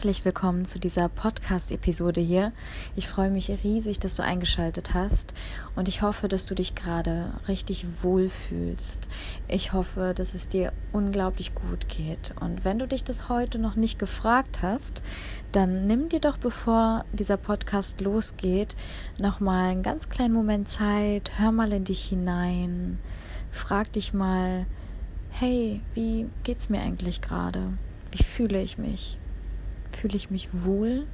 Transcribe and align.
Herzlich 0.00 0.24
willkommen 0.24 0.64
zu 0.64 0.78
dieser 0.78 1.10
Podcast-Episode 1.10 2.22
hier. 2.22 2.52
Ich 2.96 3.06
freue 3.06 3.28
mich 3.28 3.50
riesig, 3.50 3.98
dass 3.98 4.16
du 4.16 4.22
eingeschaltet 4.22 4.94
hast 4.94 5.34
und 5.76 5.88
ich 5.88 6.00
hoffe, 6.00 6.26
dass 6.26 6.46
du 6.46 6.54
dich 6.54 6.74
gerade 6.74 7.34
richtig 7.48 7.84
wohlfühlst. 8.00 9.08
Ich 9.46 9.74
hoffe, 9.74 10.14
dass 10.16 10.32
es 10.32 10.48
dir 10.48 10.72
unglaublich 10.94 11.54
gut 11.54 11.86
geht. 11.90 12.32
Und 12.40 12.64
wenn 12.64 12.78
du 12.78 12.88
dich 12.88 13.04
das 13.04 13.28
heute 13.28 13.58
noch 13.58 13.76
nicht 13.76 13.98
gefragt 13.98 14.62
hast, 14.62 15.02
dann 15.52 15.86
nimm 15.86 16.08
dir 16.08 16.20
doch, 16.20 16.38
bevor 16.38 17.04
dieser 17.12 17.36
Podcast 17.36 18.00
losgeht, 18.00 18.76
nochmal 19.18 19.68
einen 19.68 19.82
ganz 19.82 20.08
kleinen 20.08 20.32
Moment 20.32 20.70
Zeit, 20.70 21.32
hör 21.36 21.52
mal 21.52 21.74
in 21.74 21.84
dich 21.84 22.04
hinein, 22.04 22.98
frag 23.50 23.92
dich 23.92 24.14
mal, 24.14 24.64
hey, 25.28 25.82
wie 25.92 26.30
geht's 26.42 26.70
mir 26.70 26.80
eigentlich 26.80 27.20
gerade? 27.20 27.74
Wie 28.12 28.22
fühle 28.22 28.62
ich 28.62 28.78
mich? 28.78 29.19
Fühle 30.00 30.16
ich 30.16 30.30
mich 30.30 30.48
wohl? 30.52 31.06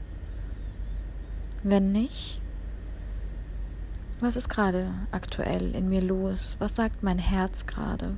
Wenn 1.64 1.90
nicht, 1.90 2.40
was 4.20 4.36
ist 4.36 4.48
gerade 4.48 4.92
aktuell 5.10 5.74
in 5.74 5.88
mir 5.88 6.00
los? 6.00 6.54
Was 6.60 6.76
sagt 6.76 7.02
mein 7.02 7.18
Herz 7.18 7.66
gerade? 7.66 8.16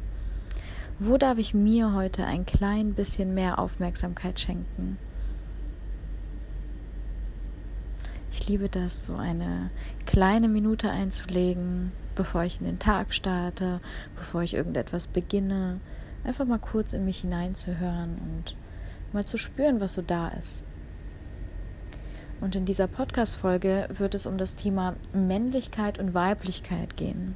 Wo 0.98 1.16
darf 1.16 1.38
ich 1.38 1.54
mir 1.54 1.94
heute 1.94 2.26
ein 2.26 2.44
klein 2.44 2.92
bisschen 2.92 3.32
mehr 3.32 3.58
Aufmerksamkeit 3.58 4.40
schenken? 4.40 4.98
Ich 8.30 8.46
liebe 8.46 8.68
das, 8.68 9.06
so 9.06 9.16
eine 9.16 9.70
kleine 10.04 10.48
Minute 10.48 10.90
einzulegen, 10.90 11.92
bevor 12.14 12.44
ich 12.44 12.60
in 12.60 12.66
den 12.66 12.78
Tag 12.78 13.14
starte, 13.14 13.80
bevor 14.16 14.42
ich 14.42 14.52
irgendetwas 14.52 15.06
beginne, 15.06 15.80
einfach 16.24 16.44
mal 16.44 16.58
kurz 16.58 16.92
in 16.92 17.06
mich 17.06 17.20
hineinzuhören 17.20 18.18
und 18.18 18.54
mal 19.12 19.24
zu 19.24 19.36
spüren, 19.36 19.80
was 19.80 19.94
so 19.94 20.02
da 20.02 20.28
ist. 20.28 20.64
Und 22.40 22.54
in 22.54 22.64
dieser 22.64 22.86
Podcast-Folge 22.86 23.88
wird 23.92 24.14
es 24.14 24.26
um 24.26 24.38
das 24.38 24.54
Thema 24.54 24.94
Männlichkeit 25.12 25.98
und 25.98 26.14
Weiblichkeit 26.14 26.96
gehen. 26.96 27.34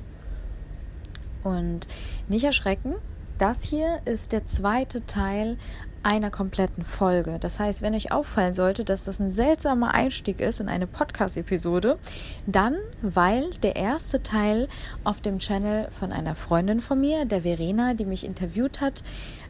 Und 1.42 1.88
nicht 2.28 2.44
erschrecken, 2.44 2.94
das 3.38 3.64
hier 3.64 4.00
ist 4.04 4.32
der 4.32 4.46
zweite 4.46 5.04
Teil 5.06 5.58
einer 6.02 6.30
kompletten 6.30 6.84
Folge. 6.84 7.38
Das 7.40 7.60
heißt, 7.60 7.82
wenn 7.82 7.94
euch 7.94 8.12
auffallen 8.12 8.54
sollte, 8.54 8.84
dass 8.84 9.04
das 9.04 9.20
ein 9.20 9.30
seltsamer 9.30 9.94
Einstieg 9.94 10.40
ist 10.40 10.60
in 10.60 10.68
eine 10.68 10.86
Podcast-Episode, 10.86 11.98
dann, 12.46 12.76
weil 13.02 13.50
der 13.62 13.76
erste 13.76 14.22
Teil 14.22 14.68
auf 15.04 15.20
dem 15.20 15.38
Channel 15.38 15.88
von 15.90 16.12
einer 16.12 16.34
Freundin 16.34 16.80
von 16.80 17.00
mir, 17.00 17.24
der 17.24 17.42
Verena, 17.42 17.94
die 17.94 18.04
mich 18.04 18.24
interviewt 18.24 18.80
hat, 18.80 19.02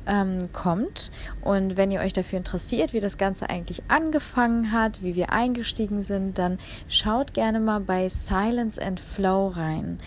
ähm, 0.07 0.53
kommt. 0.53 1.11
Und 1.43 1.77
wenn 1.77 1.91
ihr 1.91 2.01
euch 2.01 2.13
dafür 2.13 2.39
interessiert, 2.39 2.93
wie 2.93 3.01
das 3.01 3.19
Ganze 3.19 3.49
eigentlich 3.49 3.83
angefangen 3.89 4.73
hat, 4.73 5.03
wie 5.03 5.15
wir 5.15 5.33
eingestiegen 5.33 6.03
sind, 6.03 6.39
dann 6.39 6.59
schaut 6.89 7.35
gerne 7.35 7.61
mal 7.61 7.81
bei 7.81 8.09
Silence 8.09 8.81
and 8.81 9.01
Flow 9.01 9.49
rein. 9.49 9.99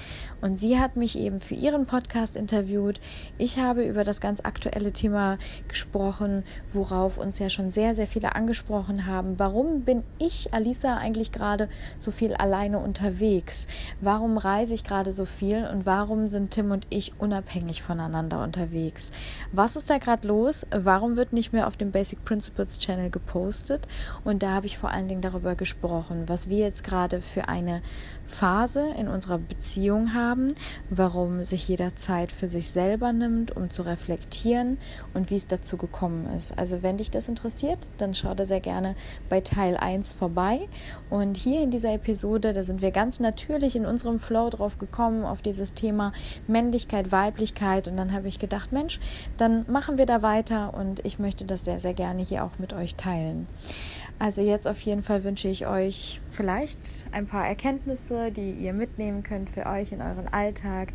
Und 0.41 0.59
sie 0.59 0.79
hat 0.79 0.95
mich 0.95 1.17
eben 1.17 1.39
für 1.39 1.55
ihren 1.55 1.85
Podcast 1.85 2.35
interviewt. 2.35 2.99
Ich 3.37 3.57
habe 3.57 3.83
über 3.83 4.03
das 4.03 4.21
ganz 4.21 4.41
aktuelle 4.41 4.91
Thema 4.91 5.37
gesprochen, 5.67 6.34
worauf 6.73 7.17
uns 7.17 7.39
ja 7.39 7.49
schon 7.49 7.69
sehr, 7.69 7.95
sehr 7.95 8.07
viele 8.07 8.35
angesprochen 8.35 9.05
haben. 9.05 9.39
Warum 9.39 9.81
bin 9.81 10.03
ich, 10.17 10.53
Alisa, 10.53 10.97
eigentlich 10.97 11.31
gerade 11.31 11.69
so 11.99 12.11
viel 12.11 12.33
alleine 12.33 12.79
unterwegs? 12.79 13.67
Warum 14.01 14.37
reise 14.37 14.73
ich 14.73 14.83
gerade 14.83 15.11
so 15.11 15.25
viel 15.25 15.67
und 15.67 15.85
warum 15.85 16.27
sind 16.27 16.51
Tim 16.51 16.71
und 16.71 16.87
ich 16.89 17.13
unabhängig 17.19 17.81
voneinander 17.81 18.43
unterwegs? 18.43 19.11
Was 19.51 19.75
ist 19.75 19.89
da 19.89 19.97
gerade 19.97 20.27
los? 20.27 20.65
Warum 20.71 21.15
wird 21.15 21.33
nicht 21.33 21.53
mehr 21.53 21.67
auf 21.67 21.77
dem 21.77 21.91
Basic 21.91 22.23
Principles 22.25 22.79
Channel 22.79 23.09
gepostet? 23.09 23.87
Und 24.23 24.43
da 24.43 24.51
habe 24.51 24.65
ich 24.65 24.77
vor 24.77 24.91
allen 24.91 25.07
Dingen 25.07 25.21
darüber 25.21 25.55
gesprochen, 25.55 26.23
was 26.27 26.49
wir 26.49 26.59
jetzt 26.59 26.83
gerade 26.83 27.21
für 27.21 27.47
eine 27.47 27.81
Phase 28.27 28.85
in 28.97 29.07
unserer 29.07 29.37
Beziehung 29.37 30.13
haben, 30.13 30.53
warum 30.89 31.43
sich 31.43 31.67
jeder 31.67 31.95
Zeit 31.95 32.31
für 32.31 32.49
sich 32.49 32.69
selber 32.69 33.13
nimmt, 33.13 33.55
um 33.55 33.69
zu 33.69 33.83
reflektieren 33.83 34.77
und 35.13 35.29
wie 35.29 35.37
es 35.37 35.47
dazu 35.47 35.77
gekommen 35.77 36.24
ist. 36.33 36.57
Also 36.57 36.83
wenn 36.83 36.97
dich 36.97 37.11
das 37.11 37.27
interessiert, 37.27 37.79
dann 37.97 38.13
schau 38.13 38.33
da 38.33 38.45
sehr 38.45 38.59
gerne 38.59 38.95
bei 39.29 39.41
Teil 39.41 39.77
1 39.77 40.13
vorbei. 40.13 40.67
Und 41.09 41.37
hier 41.37 41.61
in 41.61 41.71
dieser 41.71 41.93
Episode, 41.93 42.53
da 42.53 42.63
sind 42.63 42.81
wir 42.81 42.91
ganz 42.91 43.19
natürlich 43.19 43.75
in 43.75 43.85
unserem 43.85 44.19
Flow 44.19 44.49
drauf 44.49 44.77
gekommen, 44.77 45.25
auf 45.25 45.41
dieses 45.41 45.73
Thema 45.73 46.13
Männlichkeit, 46.47 47.11
Weiblichkeit. 47.11 47.87
Und 47.87 47.97
dann 47.97 48.13
habe 48.13 48.27
ich 48.27 48.39
gedacht, 48.39 48.71
Mensch, 48.71 48.99
dann 49.37 49.65
machen 49.67 49.97
wir 49.97 50.05
da 50.05 50.21
weiter 50.21 50.73
und 50.73 51.05
ich 51.05 51.19
möchte 51.19 51.45
das 51.45 51.65
sehr, 51.65 51.79
sehr 51.79 51.93
gerne 51.93 52.21
hier 52.21 52.43
auch 52.43 52.59
mit 52.59 52.73
euch 52.73 52.95
teilen. 52.95 53.47
Also 54.17 54.41
jetzt 54.41 54.67
auf 54.67 54.79
jeden 54.81 55.03
Fall 55.03 55.23
wünsche 55.23 55.49
ich 55.49 55.67
euch 55.67 56.21
vielleicht 56.31 57.05
ein 57.11 57.27
paar 57.27 57.45
Erkenntnisse, 57.45 58.31
die 58.31 58.51
ihr 58.51 58.73
mitnehmen 58.73 59.23
könnt 59.23 59.49
für 59.49 59.65
euch 59.65 59.91
in 59.91 60.01
euren 60.01 60.27
Alltag. 60.31 60.93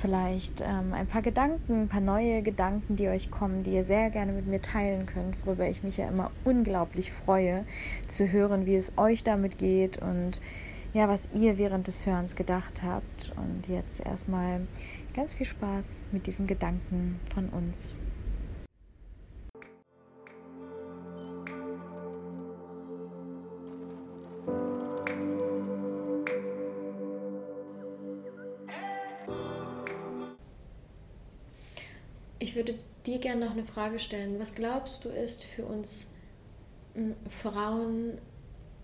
Vielleicht 0.00 0.60
ähm, 0.60 0.92
ein 0.92 1.08
paar 1.08 1.22
Gedanken, 1.22 1.82
ein 1.82 1.88
paar 1.88 2.00
neue 2.00 2.42
Gedanken, 2.42 2.94
die 2.94 3.08
euch 3.08 3.32
kommen, 3.32 3.64
die 3.64 3.72
ihr 3.72 3.82
sehr 3.82 4.10
gerne 4.10 4.30
mit 4.30 4.46
mir 4.46 4.62
teilen 4.62 5.06
könnt, 5.06 5.34
worüber 5.44 5.68
ich 5.68 5.82
mich 5.82 5.96
ja 5.96 6.08
immer 6.08 6.30
unglaublich 6.44 7.10
freue, 7.10 7.64
zu 8.06 8.30
hören, 8.30 8.64
wie 8.64 8.76
es 8.76 8.92
euch 8.96 9.24
damit 9.24 9.58
geht 9.58 9.98
und 9.98 10.40
ja, 10.92 11.08
was 11.08 11.30
ihr 11.34 11.58
während 11.58 11.88
des 11.88 12.06
Hörens 12.06 12.36
gedacht 12.36 12.82
habt. 12.84 13.32
Und 13.36 13.66
jetzt 13.68 14.04
erstmal 14.04 14.60
ganz 15.14 15.34
viel 15.34 15.46
Spaß 15.46 15.96
mit 16.12 16.28
diesen 16.28 16.46
Gedanken 16.46 17.18
von 17.34 17.48
uns. 17.48 17.98
Dir 33.18 33.28
gerne 33.30 33.44
noch 33.44 33.52
eine 33.52 33.64
Frage 33.64 33.98
stellen. 33.98 34.38
Was 34.38 34.54
glaubst 34.54 35.04
du 35.04 35.08
ist 35.08 35.44
für 35.44 35.64
uns 35.64 36.14
hm, 36.94 37.14
Frauen 37.42 38.18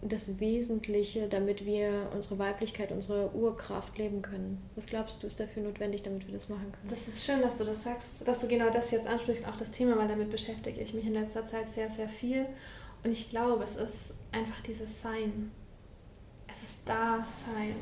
das 0.03 0.39
Wesentliche, 0.39 1.29
damit 1.29 1.65
wir 1.65 2.11
unsere 2.15 2.39
Weiblichkeit, 2.39 2.93
unsere 2.93 3.35
Urkraft 3.35 3.97
leben 3.97 4.21
können? 4.21 4.63
Was 4.77 4.87
glaubst 4.87 5.23
du 5.23 5.27
ist 5.27 5.41
dafür 5.41 5.63
notwendig, 5.63 6.03
damit 6.03 6.27
wir 6.27 6.35
das 6.35 6.49
machen 6.49 6.73
können? 6.73 6.91
Das 6.91 7.09
ist 7.09 7.25
schön, 7.25 7.41
dass 7.41 7.59
du 7.59 7.65
das 7.65 7.85
sagst, 7.85 8.15
dass 8.25 8.41
du 8.41 8.49
genau 8.49 8.71
das 8.71 8.91
jetzt 8.91 9.07
ansprichst, 9.07 9.49
auch 9.49 9.57
das 9.57 9.71
Thema, 9.71 9.97
weil 9.97 10.09
damit 10.09 10.31
beschäftige 10.31 10.81
ich 10.81 10.93
mich 10.93 11.07
in 11.07 11.15
letzter 11.15 11.47
Zeit 11.47 11.71
sehr, 11.73 11.89
sehr 11.89 12.09
viel. 12.09 12.47
Und 13.03 13.13
ich 13.13 13.31
glaube, 13.31 13.65
es 13.65 13.77
ist 13.77 14.15
einfach 14.33 14.61
dieses 14.61 15.03
Sein. 15.03 15.51
Es 16.51 16.63
ist 16.63 16.79
Dasein. 16.85 17.75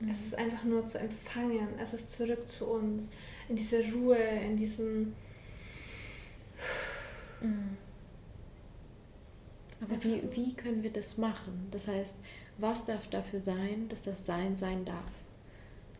Mhm. 0.00 0.10
Es 0.10 0.26
ist 0.26 0.36
einfach 0.36 0.64
nur 0.64 0.86
zu 0.86 0.98
empfangen. 0.98 1.68
Es 1.82 1.94
ist 1.94 2.10
zurück 2.10 2.48
zu 2.48 2.70
uns. 2.70 3.08
In 3.48 3.56
diese 3.56 3.82
Ruhe, 3.92 4.16
in 4.16 4.56
diesen. 4.56 5.14
Mhm. 7.40 7.76
Aber 9.80 10.02
wie, 10.02 10.22
wie 10.32 10.54
können 10.54 10.82
wir 10.82 10.92
das 10.92 11.18
machen? 11.18 11.68
Das 11.70 11.86
heißt, 11.86 12.16
was 12.58 12.86
darf 12.86 13.08
dafür 13.08 13.40
sein, 13.40 13.88
dass 13.88 14.02
das 14.02 14.26
Sein 14.26 14.56
sein 14.56 14.84
darf? 14.84 15.12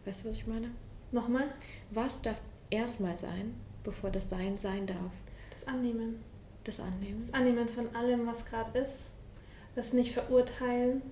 Weißt 0.04 0.24
du, 0.24 0.28
was 0.28 0.36
ich 0.36 0.46
meine? 0.46 0.70
Nochmal? 1.12 1.54
Was 1.90 2.22
darf 2.22 2.40
erstmal 2.70 3.16
sein, 3.16 3.54
bevor 3.84 4.10
das 4.10 4.28
Sein 4.28 4.58
sein 4.58 4.86
darf? 4.86 5.12
Das 5.50 5.66
Annehmen. 5.68 6.22
Das 6.64 6.80
Annehmen. 6.80 7.20
Das 7.20 7.34
Annehmen 7.34 7.68
von 7.68 7.94
allem, 7.94 8.26
was 8.26 8.44
gerade 8.46 8.78
ist. 8.78 9.10
Das 9.74 9.92
nicht 9.92 10.12
verurteilen. 10.12 11.02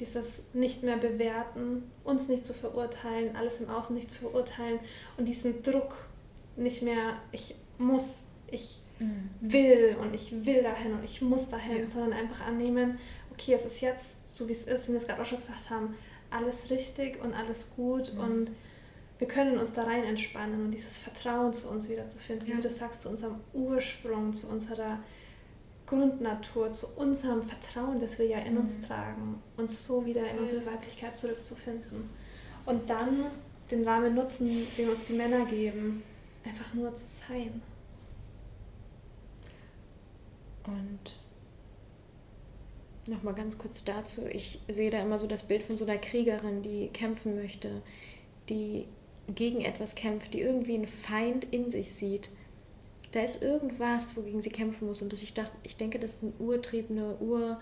Dieses 0.00 0.52
nicht 0.54 0.82
mehr 0.82 0.96
bewerten. 0.96 1.90
Uns 2.04 2.28
nicht 2.28 2.44
zu 2.44 2.52
verurteilen. 2.52 3.36
Alles 3.36 3.60
im 3.60 3.70
Außen 3.70 3.94
nicht 3.94 4.10
zu 4.10 4.18
verurteilen. 4.18 4.80
Und 5.16 5.26
diesen 5.26 5.62
Druck 5.62 5.94
nicht 6.56 6.82
mehr, 6.82 7.16
ich 7.30 7.54
muss, 7.78 8.24
ich 8.50 8.80
mhm. 8.98 9.30
will 9.40 9.96
und 10.00 10.14
ich 10.14 10.44
will 10.44 10.62
dahin 10.62 10.92
und 10.92 11.04
ich 11.04 11.20
muss 11.20 11.48
dahin, 11.48 11.78
ja. 11.78 11.86
sondern 11.86 12.12
einfach 12.12 12.46
annehmen, 12.46 12.98
okay, 13.32 13.54
es 13.54 13.64
ist 13.64 13.80
jetzt 13.80 14.36
so, 14.36 14.48
wie 14.48 14.52
es 14.52 14.64
ist, 14.64 14.88
wie 14.88 14.92
wir 14.92 14.98
es 14.98 15.06
gerade 15.06 15.22
auch 15.22 15.26
schon 15.26 15.38
gesagt 15.38 15.70
haben, 15.70 15.94
alles 16.30 16.70
richtig 16.70 17.22
und 17.22 17.34
alles 17.34 17.70
gut 17.76 18.12
mhm. 18.14 18.20
und 18.20 18.50
wir 19.18 19.26
können 19.26 19.58
uns 19.58 19.72
da 19.72 19.82
rein 19.82 20.04
entspannen 20.04 20.66
und 20.66 20.70
dieses 20.70 20.96
Vertrauen 20.96 21.52
zu 21.52 21.68
uns 21.68 21.88
wiederzufinden, 21.88 22.48
ja. 22.48 22.56
wie 22.56 22.60
du 22.60 22.70
sagst, 22.70 23.02
zu 23.02 23.08
unserem 23.08 23.40
Ursprung, 23.52 24.32
zu 24.32 24.48
unserer 24.48 25.00
Grundnatur, 25.86 26.72
zu 26.72 26.86
unserem 26.96 27.42
Vertrauen, 27.42 27.98
das 27.98 28.18
wir 28.18 28.26
ja 28.26 28.38
in 28.38 28.54
mhm. 28.54 28.60
uns 28.60 28.80
tragen, 28.80 29.42
uns 29.56 29.86
so 29.86 30.04
wieder 30.04 30.28
in 30.30 30.38
unsere 30.38 30.64
Weiblichkeit 30.66 31.16
zurückzufinden. 31.18 32.10
Und 32.64 32.88
dann 32.88 33.26
den 33.70 33.86
Rahmen 33.86 34.14
nutzen, 34.14 34.66
den 34.76 34.88
uns 34.88 35.06
die 35.06 35.14
Männer 35.14 35.44
geben, 35.46 36.02
einfach 36.44 36.72
nur 36.74 36.94
zu 36.94 37.06
sein. 37.06 37.62
Und 40.68 43.12
nochmal 43.12 43.34
ganz 43.34 43.58
kurz 43.58 43.84
dazu, 43.84 44.26
ich 44.26 44.60
sehe 44.68 44.90
da 44.90 45.00
immer 45.00 45.18
so 45.18 45.26
das 45.26 45.48
Bild 45.48 45.62
von 45.62 45.76
so 45.76 45.84
einer 45.84 45.98
Kriegerin, 45.98 46.62
die 46.62 46.88
kämpfen 46.88 47.34
möchte, 47.34 47.82
die 48.48 48.86
gegen 49.34 49.62
etwas 49.62 49.94
kämpft, 49.94 50.34
die 50.34 50.40
irgendwie 50.40 50.74
einen 50.74 50.86
Feind 50.86 51.46
in 51.50 51.70
sich 51.70 51.92
sieht 51.92 52.30
da 53.12 53.20
ist 53.20 53.42
irgendwas, 53.42 54.16
wogegen 54.16 54.40
sie 54.40 54.50
kämpfen 54.50 54.86
muss. 54.86 55.02
Und 55.02 55.12
das, 55.12 55.22
ich, 55.22 55.34
dachte, 55.34 55.52
ich 55.62 55.76
denke, 55.76 55.98
das 55.98 56.16
ist 56.16 56.22
ein 56.24 56.34
Urtrieb, 56.38 56.90
eine 56.90 57.16
Ur, 57.18 57.60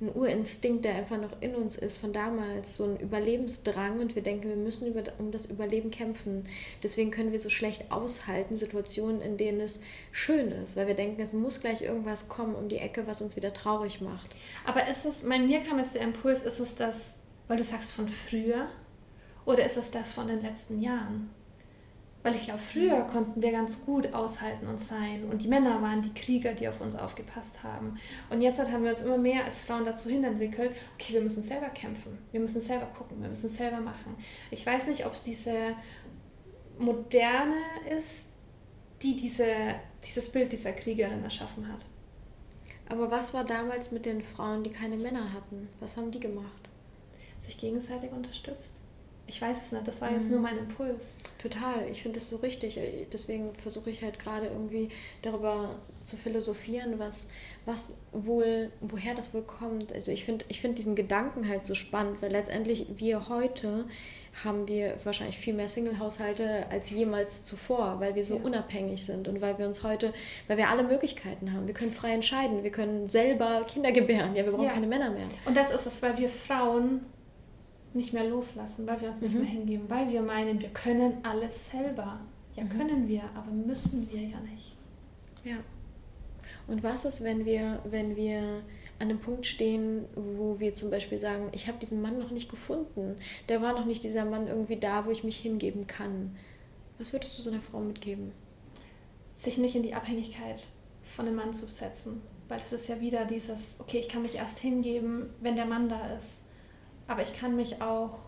ein 0.00 0.14
Urinstinkt, 0.14 0.84
der 0.84 0.94
einfach 0.94 1.18
noch 1.18 1.40
in 1.40 1.54
uns 1.54 1.76
ist 1.76 1.96
von 1.96 2.12
damals, 2.12 2.76
so 2.76 2.84
ein 2.84 3.00
Überlebensdrang 3.00 3.98
und 3.98 4.14
wir 4.14 4.22
denken, 4.22 4.48
wir 4.48 4.56
müssen 4.56 4.86
über, 4.86 5.02
um 5.18 5.32
das 5.32 5.46
Überleben 5.46 5.90
kämpfen. 5.90 6.46
Deswegen 6.82 7.10
können 7.10 7.32
wir 7.32 7.40
so 7.40 7.48
schlecht 7.48 7.90
aushalten, 7.90 8.58
Situationen, 8.58 9.22
in 9.22 9.38
denen 9.38 9.60
es 9.60 9.82
schön 10.12 10.52
ist, 10.52 10.76
weil 10.76 10.86
wir 10.86 10.94
denken, 10.94 11.22
es 11.22 11.32
muss 11.32 11.60
gleich 11.60 11.80
irgendwas 11.80 12.28
kommen 12.28 12.54
um 12.54 12.68
die 12.68 12.76
Ecke, 12.76 13.06
was 13.06 13.22
uns 13.22 13.36
wieder 13.36 13.54
traurig 13.54 14.02
macht. 14.02 14.28
Aber 14.66 14.86
ist 14.86 15.06
es, 15.06 15.22
bei 15.22 15.38
mir 15.38 15.60
kam 15.60 15.78
jetzt 15.78 15.94
der 15.94 16.02
Impuls, 16.02 16.42
ist 16.42 16.60
es 16.60 16.74
das, 16.74 17.16
weil 17.48 17.56
du 17.56 17.64
sagst 17.64 17.92
von 17.92 18.08
früher 18.08 18.68
oder 19.46 19.64
ist 19.64 19.78
es 19.78 19.90
das 19.90 20.12
von 20.12 20.28
den 20.28 20.42
letzten 20.42 20.82
Jahren? 20.82 21.30
Weil 22.26 22.34
ich 22.34 22.42
glaube, 22.42 22.58
früher 22.58 23.02
konnten 23.02 23.40
wir 23.40 23.52
ganz 23.52 23.80
gut 23.84 24.12
aushalten 24.12 24.66
und 24.66 24.80
sein. 24.80 25.26
Und 25.30 25.42
die 25.42 25.46
Männer 25.46 25.80
waren 25.80 26.02
die 26.02 26.12
Krieger, 26.12 26.54
die 26.54 26.66
auf 26.66 26.80
uns 26.80 26.96
aufgepasst 26.96 27.62
haben. 27.62 28.00
Und 28.30 28.42
jetzt 28.42 28.58
haben 28.58 28.82
wir 28.82 28.90
uns 28.90 29.02
immer 29.02 29.16
mehr 29.16 29.44
als 29.44 29.60
Frauen 29.60 29.84
dazu 29.84 30.10
hinentwickelt, 30.10 30.72
okay, 30.94 31.12
wir 31.12 31.20
müssen 31.20 31.40
selber 31.40 31.68
kämpfen. 31.68 32.18
Wir 32.32 32.40
müssen 32.40 32.60
selber 32.60 32.86
gucken. 32.86 33.22
Wir 33.22 33.28
müssen 33.28 33.48
selber 33.48 33.78
machen. 33.78 34.16
Ich 34.50 34.66
weiß 34.66 34.88
nicht, 34.88 35.06
ob 35.06 35.12
es 35.12 35.22
diese 35.22 35.76
Moderne 36.80 37.60
ist, 37.96 38.26
die 39.02 39.14
diese, 39.14 39.46
dieses 40.04 40.28
Bild 40.32 40.50
dieser 40.50 40.72
Kriegerin 40.72 41.22
erschaffen 41.22 41.72
hat. 41.72 41.84
Aber 42.88 43.08
was 43.08 43.34
war 43.34 43.44
damals 43.44 43.92
mit 43.92 44.04
den 44.04 44.20
Frauen, 44.20 44.64
die 44.64 44.70
keine 44.70 44.96
Männer 44.96 45.32
hatten? 45.32 45.68
Was 45.78 45.96
haben 45.96 46.10
die 46.10 46.18
gemacht? 46.18 46.68
Sich 47.38 47.56
gegenseitig 47.56 48.10
unterstützt. 48.10 48.80
Ich 49.28 49.42
weiß 49.42 49.56
es 49.62 49.72
nicht, 49.72 49.88
das 49.88 50.00
war 50.00 50.12
jetzt 50.12 50.26
mhm. 50.26 50.32
nur 50.32 50.40
mein 50.40 50.58
Impuls. 50.58 51.16
Total, 51.38 51.88
ich 51.90 52.02
finde 52.02 52.20
das 52.20 52.30
so 52.30 52.36
richtig. 52.36 52.78
Deswegen 53.12 53.54
versuche 53.54 53.90
ich 53.90 54.02
halt 54.02 54.18
gerade 54.18 54.46
irgendwie 54.46 54.88
darüber 55.22 55.70
zu 56.04 56.16
philosophieren, 56.16 56.98
was, 56.98 57.30
was 57.64 57.98
wohl, 58.12 58.70
woher 58.80 59.14
das 59.14 59.34
wohl 59.34 59.42
kommt. 59.42 59.92
Also 59.92 60.12
ich 60.12 60.24
finde 60.24 60.44
ich 60.48 60.60
find 60.60 60.78
diesen 60.78 60.94
Gedanken 60.94 61.48
halt 61.48 61.66
so 61.66 61.74
spannend, 61.74 62.22
weil 62.22 62.30
letztendlich 62.30 62.86
wir 62.96 63.28
heute 63.28 63.86
haben 64.44 64.68
wir 64.68 64.96
wahrscheinlich 65.02 65.38
viel 65.38 65.54
mehr 65.54 65.68
Single-Haushalte 65.68 66.66
als 66.70 66.90
jemals 66.90 67.44
zuvor, 67.44 68.00
weil 68.00 68.14
wir 68.14 68.24
so 68.24 68.36
ja. 68.36 68.42
unabhängig 68.42 69.04
sind 69.04 69.28
und 69.28 69.40
weil 69.40 69.58
wir 69.58 69.66
uns 69.66 69.82
heute, 69.82 70.12
weil 70.46 70.58
wir 70.58 70.68
alle 70.68 70.82
Möglichkeiten 70.82 71.52
haben. 71.52 71.66
Wir 71.66 71.74
können 71.74 71.92
frei 71.92 72.12
entscheiden, 72.12 72.62
wir 72.62 72.70
können 72.70 73.08
selber 73.08 73.64
Kinder 73.66 73.92
gebären, 73.92 74.36
ja, 74.36 74.44
wir 74.44 74.52
brauchen 74.52 74.64
ja. 74.64 74.72
keine 74.72 74.86
Männer 74.86 75.10
mehr. 75.10 75.26
Und 75.46 75.56
das 75.56 75.70
ist 75.70 75.86
es, 75.86 76.02
weil 76.02 76.18
wir 76.18 76.28
Frauen 76.28 77.00
nicht 77.96 78.12
mehr 78.12 78.28
loslassen, 78.28 78.86
weil 78.86 79.00
wir 79.00 79.08
uns 79.08 79.20
nicht 79.20 79.34
mhm. 79.34 79.40
mehr 79.40 79.50
hingeben, 79.50 79.84
weil 79.90 80.10
wir 80.10 80.22
meinen, 80.22 80.60
wir 80.60 80.68
können 80.68 81.18
alles 81.22 81.70
selber. 81.70 82.20
Ja, 82.54 82.64
mhm. 82.64 82.68
können 82.70 83.08
wir, 83.08 83.22
aber 83.34 83.50
müssen 83.50 84.08
wir 84.10 84.20
ja 84.20 84.40
nicht. 84.40 84.76
Ja. 85.44 85.56
Und 86.68 86.82
was 86.82 87.04
ist, 87.04 87.22
wenn 87.22 87.44
wir, 87.44 87.80
wenn 87.84 88.16
wir 88.16 88.62
an 88.98 89.10
einem 89.10 89.18
Punkt 89.18 89.46
stehen, 89.46 90.04
wo 90.14 90.58
wir 90.58 90.74
zum 90.74 90.90
Beispiel 90.90 91.18
sagen, 91.18 91.48
ich 91.52 91.68
habe 91.68 91.78
diesen 91.78 92.00
Mann 92.00 92.18
noch 92.18 92.30
nicht 92.30 92.48
gefunden, 92.48 93.16
der 93.48 93.60
war 93.60 93.72
noch 93.72 93.84
nicht 93.84 94.04
dieser 94.04 94.24
Mann 94.24 94.48
irgendwie 94.48 94.76
da, 94.76 95.06
wo 95.06 95.10
ich 95.10 95.22
mich 95.22 95.36
hingeben 95.36 95.86
kann. 95.86 96.36
Was 96.98 97.12
würdest 97.12 97.38
du 97.38 97.42
so 97.42 97.50
einer 97.50 97.60
Frau 97.60 97.80
mitgeben? 97.80 98.32
Sich 99.34 99.58
nicht 99.58 99.76
in 99.76 99.82
die 99.82 99.94
Abhängigkeit 99.94 100.66
von 101.14 101.26
dem 101.26 101.34
Mann 101.34 101.52
zu 101.52 101.66
setzen. 101.66 102.22
Weil 102.48 102.60
es 102.64 102.72
ist 102.72 102.88
ja 102.88 103.00
wieder 103.00 103.24
dieses, 103.24 103.78
okay, 103.80 103.98
ich 103.98 104.08
kann 104.08 104.22
mich 104.22 104.36
erst 104.36 104.58
hingeben, 104.58 105.30
wenn 105.40 105.56
der 105.56 105.66
Mann 105.66 105.88
da 105.88 106.14
ist. 106.14 106.42
Aber 107.08 107.22
ich 107.22 107.32
kann 107.32 107.56
mich 107.56 107.80
auch 107.80 108.18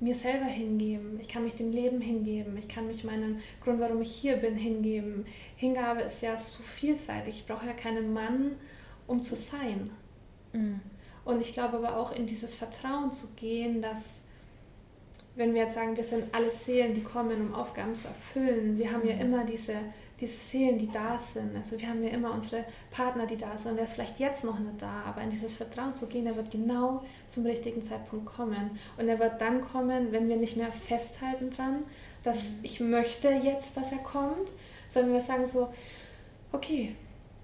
mir 0.00 0.14
selber 0.14 0.46
hingeben. 0.46 1.18
Ich 1.20 1.28
kann 1.28 1.44
mich 1.44 1.54
dem 1.54 1.72
Leben 1.72 2.00
hingeben. 2.00 2.56
Ich 2.56 2.68
kann 2.68 2.86
mich 2.86 3.04
meinem 3.04 3.38
Grund, 3.60 3.80
warum 3.80 4.00
ich 4.00 4.12
hier 4.12 4.36
bin, 4.36 4.56
hingeben. 4.56 5.26
Hingabe 5.56 6.02
ist 6.02 6.22
ja 6.22 6.36
so 6.36 6.62
vielseitig. 6.62 7.40
Ich 7.40 7.46
brauche 7.46 7.66
ja 7.66 7.72
keinen 7.72 8.12
Mann, 8.12 8.52
um 9.06 9.22
zu 9.22 9.34
sein. 9.34 9.90
Mhm. 10.52 10.80
Und 11.24 11.40
ich 11.40 11.52
glaube 11.52 11.78
aber 11.78 11.96
auch 11.96 12.12
in 12.12 12.26
dieses 12.26 12.54
Vertrauen 12.54 13.12
zu 13.12 13.28
gehen, 13.34 13.82
dass 13.82 14.22
wenn 15.34 15.54
wir 15.54 15.62
jetzt 15.62 15.74
sagen, 15.74 15.96
wir 15.96 16.04
sind 16.04 16.34
alle 16.34 16.50
Seelen, 16.50 16.94
die 16.94 17.02
kommen, 17.02 17.40
um 17.40 17.54
Aufgaben 17.54 17.94
zu 17.94 18.08
erfüllen, 18.08 18.78
wir 18.78 18.90
haben 18.90 19.02
mhm. 19.02 19.08
ja 19.08 19.14
immer 19.16 19.44
diese 19.44 19.74
diese 20.20 20.36
Seelen, 20.36 20.78
die 20.78 20.90
da 20.90 21.18
sind. 21.18 21.54
Also 21.54 21.78
wir 21.78 21.88
haben 21.88 22.02
ja 22.02 22.10
immer 22.10 22.32
unsere 22.32 22.64
Partner, 22.90 23.26
die 23.26 23.36
da 23.36 23.56
sind. 23.56 23.76
Der 23.76 23.84
ist 23.84 23.94
vielleicht 23.94 24.18
jetzt 24.18 24.44
noch 24.44 24.58
nicht 24.58 24.80
da, 24.82 25.02
aber 25.06 25.22
in 25.22 25.30
dieses 25.30 25.54
Vertrauen 25.54 25.94
zu 25.94 26.06
gehen, 26.06 26.24
der 26.24 26.36
wird 26.36 26.50
genau 26.50 27.02
zum 27.28 27.46
richtigen 27.46 27.82
Zeitpunkt 27.82 28.26
kommen. 28.26 28.78
Und 28.96 29.08
er 29.08 29.18
wird 29.18 29.40
dann 29.40 29.60
kommen, 29.60 30.10
wenn 30.10 30.28
wir 30.28 30.36
nicht 30.36 30.56
mehr 30.56 30.72
festhalten 30.72 31.50
dran, 31.50 31.84
dass 32.24 32.50
mhm. 32.50 32.58
ich 32.62 32.80
möchte 32.80 33.28
jetzt, 33.28 33.76
dass 33.76 33.92
er 33.92 33.98
kommt, 33.98 34.50
sondern 34.88 35.12
wir 35.12 35.20
sagen 35.20 35.46
so, 35.46 35.68
okay, 36.52 36.96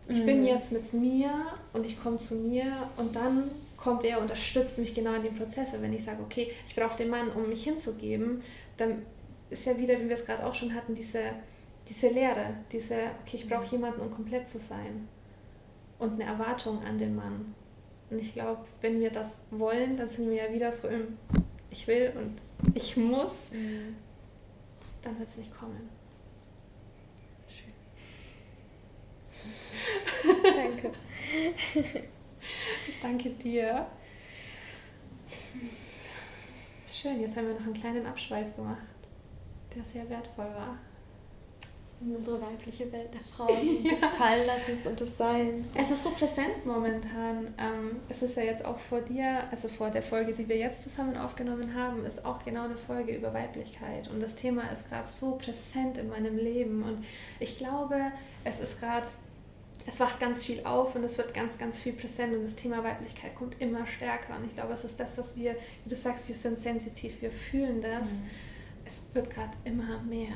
ich 0.09 0.19
mhm. 0.19 0.27
bin 0.27 0.45
jetzt 0.45 0.73
mit 0.73 0.93
mir 0.93 1.31
und 1.73 1.87
ich 1.87 2.03
komme 2.03 2.17
zu 2.17 2.35
mir 2.35 2.89
und 2.97 3.15
dann 3.15 3.51
kommt 3.77 4.05
er, 4.05 4.21
unterstützt 4.21 4.79
mich 4.79 4.95
genau 4.95 5.15
in 5.15 5.23
dem 5.23 5.37
Prozess. 5.37 5.73
Weil 5.73 5.83
wenn 5.83 5.93
ich 5.93 6.05
sage, 6.05 6.23
okay, 6.23 6.51
ich 6.67 6.75
brauche 6.75 6.97
den 6.97 7.11
Mann, 7.11 7.31
um 7.31 7.49
mich 7.49 7.65
hinzugeben, 7.65 8.43
dann 8.77 9.03
ist 9.51 9.67
ja 9.67 9.79
wieder, 9.79 10.01
wie 10.01 10.09
wir 10.09 10.17
es 10.17 10.27
gerade 10.27 10.45
auch 10.45 10.55
schon 10.55 10.75
hatten, 10.75 10.95
diese 10.95 11.21
diese 11.89 12.09
Lehre, 12.09 12.55
diese, 12.73 13.11
okay, 13.23 13.37
ich 13.37 13.49
brauche 13.49 13.67
jemanden, 13.67 14.01
um 14.01 14.11
komplett 14.11 14.49
zu 14.49 14.59
sein. 14.59 15.09
Und 15.99 16.15
eine 16.15 16.25
Erwartung 16.25 16.83
an 16.83 16.99
den 16.99 17.15
Mann. 17.15 17.55
Und 18.11 18.19
ich 18.19 18.33
glaube, 18.33 18.65
wenn 18.81 19.01
wir 19.01 19.11
das 19.11 19.39
wollen, 19.51 19.97
dann 19.97 20.09
sind 20.09 20.29
wir 20.31 20.45
ja 20.45 20.53
wieder 20.53 20.73
so 20.73 20.89
im 20.89 21.19
Ich 21.71 21.87
will 21.87 22.13
und 22.17 22.41
ich 22.75 22.97
muss, 22.97 23.53
mhm. 23.53 23.97
dann 25.03 25.19
wird 25.19 25.29
es 25.29 25.37
nicht 25.37 25.57
kommen. 25.57 25.89
Schön. 27.49 27.73
danke. 30.57 30.91
Ich 32.89 33.01
danke 33.01 33.31
dir. 33.31 33.87
Schön, 36.87 37.21
jetzt 37.21 37.37
haben 37.37 37.49
wir 37.49 37.55
noch 37.55 37.65
einen 37.65 37.75
kleinen 37.75 38.07
Abschweif 38.07 38.55
gemacht, 38.57 38.87
der 39.75 39.85
sehr 39.85 40.09
wertvoll 40.09 40.47
war 40.47 40.79
in 42.01 42.17
unsere 42.17 42.41
weibliche 42.41 42.91
Welt 42.93 43.13
der 43.13 43.21
Frauen, 43.21 43.85
ja. 43.85 43.93
des 43.93 44.05
Fallenlassens 44.17 44.87
und 44.87 45.01
des 45.01 45.17
Seins. 45.17 45.69
Es 45.75 45.91
ist 45.91 46.05
so 46.05 46.11
präsent 46.11 46.65
momentan. 46.65 47.55
Ähm, 47.59 47.97
es 48.09 48.23
ist 48.23 48.37
ja 48.37 48.43
jetzt 48.43 48.65
auch 48.65 48.79
vor 48.79 49.01
dir, 49.01 49.45
also 49.51 49.69
vor 49.69 49.91
der 49.91 50.03
Folge, 50.03 50.33
die 50.33 50.49
wir 50.49 50.57
jetzt 50.57 50.83
zusammen 50.83 51.17
aufgenommen 51.17 51.75
haben, 51.75 52.05
ist 52.05 52.25
auch 52.25 52.45
genau 52.45 52.65
eine 52.65 52.77
Folge 52.77 53.15
über 53.15 53.33
Weiblichkeit. 53.33 54.09
Und 54.09 54.23
das 54.23 54.35
Thema 54.35 54.71
ist 54.73 54.89
gerade 54.89 55.09
so 55.09 55.37
präsent 55.37 55.97
in 55.97 56.09
meinem 56.09 56.37
Leben. 56.37 56.83
Und 56.83 57.05
ich 57.41 57.59
glaube, 57.59 57.97
es 58.45 58.61
ist 58.61 58.81
gerade, 58.81 59.07
es 59.87 59.99
wacht 60.01 60.21
ganz 60.21 60.43
viel 60.43 60.65
auf 60.65 60.95
und 60.95 61.05
es 61.05 61.17
wird 61.17 61.33
ganz, 61.33 61.59
ganz 61.59 61.79
viel 61.79 61.93
präsent. 61.93 62.35
Und 62.35 62.45
das 62.45 62.57
Thema 62.57 62.85
Weiblichkeit 62.85 63.35
kommt 63.35 63.61
immer 63.61 63.87
stärker. 63.87 64.37
Und 64.37 64.47
ich 64.47 64.55
glaube, 64.55 64.75
es 64.75 64.85
ist 64.85 64.99
das, 65.01 65.17
was 65.17 65.37
wir, 65.37 65.57
wie 65.85 65.91
du 65.91 65.97
sagst, 65.97 66.29
wir 66.29 66.35
sind 66.35 66.59
sensitiv, 66.59 67.23
wir 67.23 67.31
fühlen 67.31 67.81
das. 67.81 68.21
Mhm. 68.21 68.31
Es 68.87 69.03
wird 69.15 69.31
gerade 69.31 69.53
immer 69.65 70.03
mehr 70.03 70.35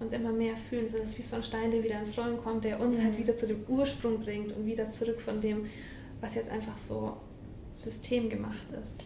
und 0.00 0.12
immer 0.12 0.32
mehr 0.32 0.54
fühlen. 0.68 0.84
Es 0.86 0.94
ist 0.94 1.18
wie 1.18 1.22
so 1.22 1.36
ein 1.36 1.44
Stein, 1.44 1.70
der 1.70 1.82
wieder 1.82 1.98
ins 1.98 2.16
Rollen 2.16 2.38
kommt, 2.38 2.64
der 2.64 2.80
uns 2.80 2.96
halt 2.96 3.06
mhm. 3.06 3.10
halt 3.10 3.18
wieder 3.18 3.36
zu 3.36 3.46
dem 3.46 3.64
Ursprung 3.68 4.20
bringt 4.20 4.56
und 4.56 4.66
wieder 4.66 4.90
zurück 4.90 5.20
von 5.20 5.40
dem, 5.40 5.66
was 6.20 6.34
jetzt 6.34 6.50
einfach 6.50 6.78
so 6.78 7.16
systemgemacht 7.74 8.70
ist. 8.82 9.04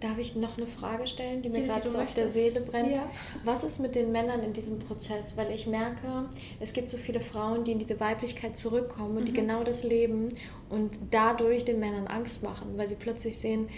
Darf 0.00 0.18
ich 0.18 0.36
noch 0.36 0.58
eine 0.58 0.66
Frage 0.66 1.06
stellen, 1.06 1.40
die 1.40 1.48
mir 1.48 1.60
ja, 1.60 1.66
gerade 1.66 1.88
so 1.88 1.98
auf 1.98 2.12
der 2.12 2.28
Seele 2.28 2.60
brennt? 2.60 2.90
Ja. 2.90 3.10
Was 3.44 3.64
ist 3.64 3.78
mit 3.78 3.94
den 3.94 4.12
Männern 4.12 4.42
in 4.42 4.52
diesem 4.52 4.78
Prozess? 4.78 5.38
Weil 5.38 5.50
ich 5.52 5.66
merke, 5.66 6.28
es 6.60 6.74
gibt 6.74 6.90
so 6.90 6.98
viele 6.98 7.20
Frauen, 7.20 7.64
die 7.64 7.72
in 7.72 7.78
diese 7.78 7.98
Weiblichkeit 7.98 8.58
zurückkommen 8.58 9.16
und 9.16 9.22
mhm. 9.22 9.26
die 9.26 9.32
genau 9.32 9.64
das 9.64 9.84
leben 9.84 10.28
und 10.68 10.98
dadurch 11.10 11.64
den 11.64 11.80
Männern 11.80 12.08
Angst 12.08 12.42
machen, 12.42 12.74
weil 12.76 12.88
sie 12.88 12.94
plötzlich 12.94 13.38
sehen, 13.38 13.68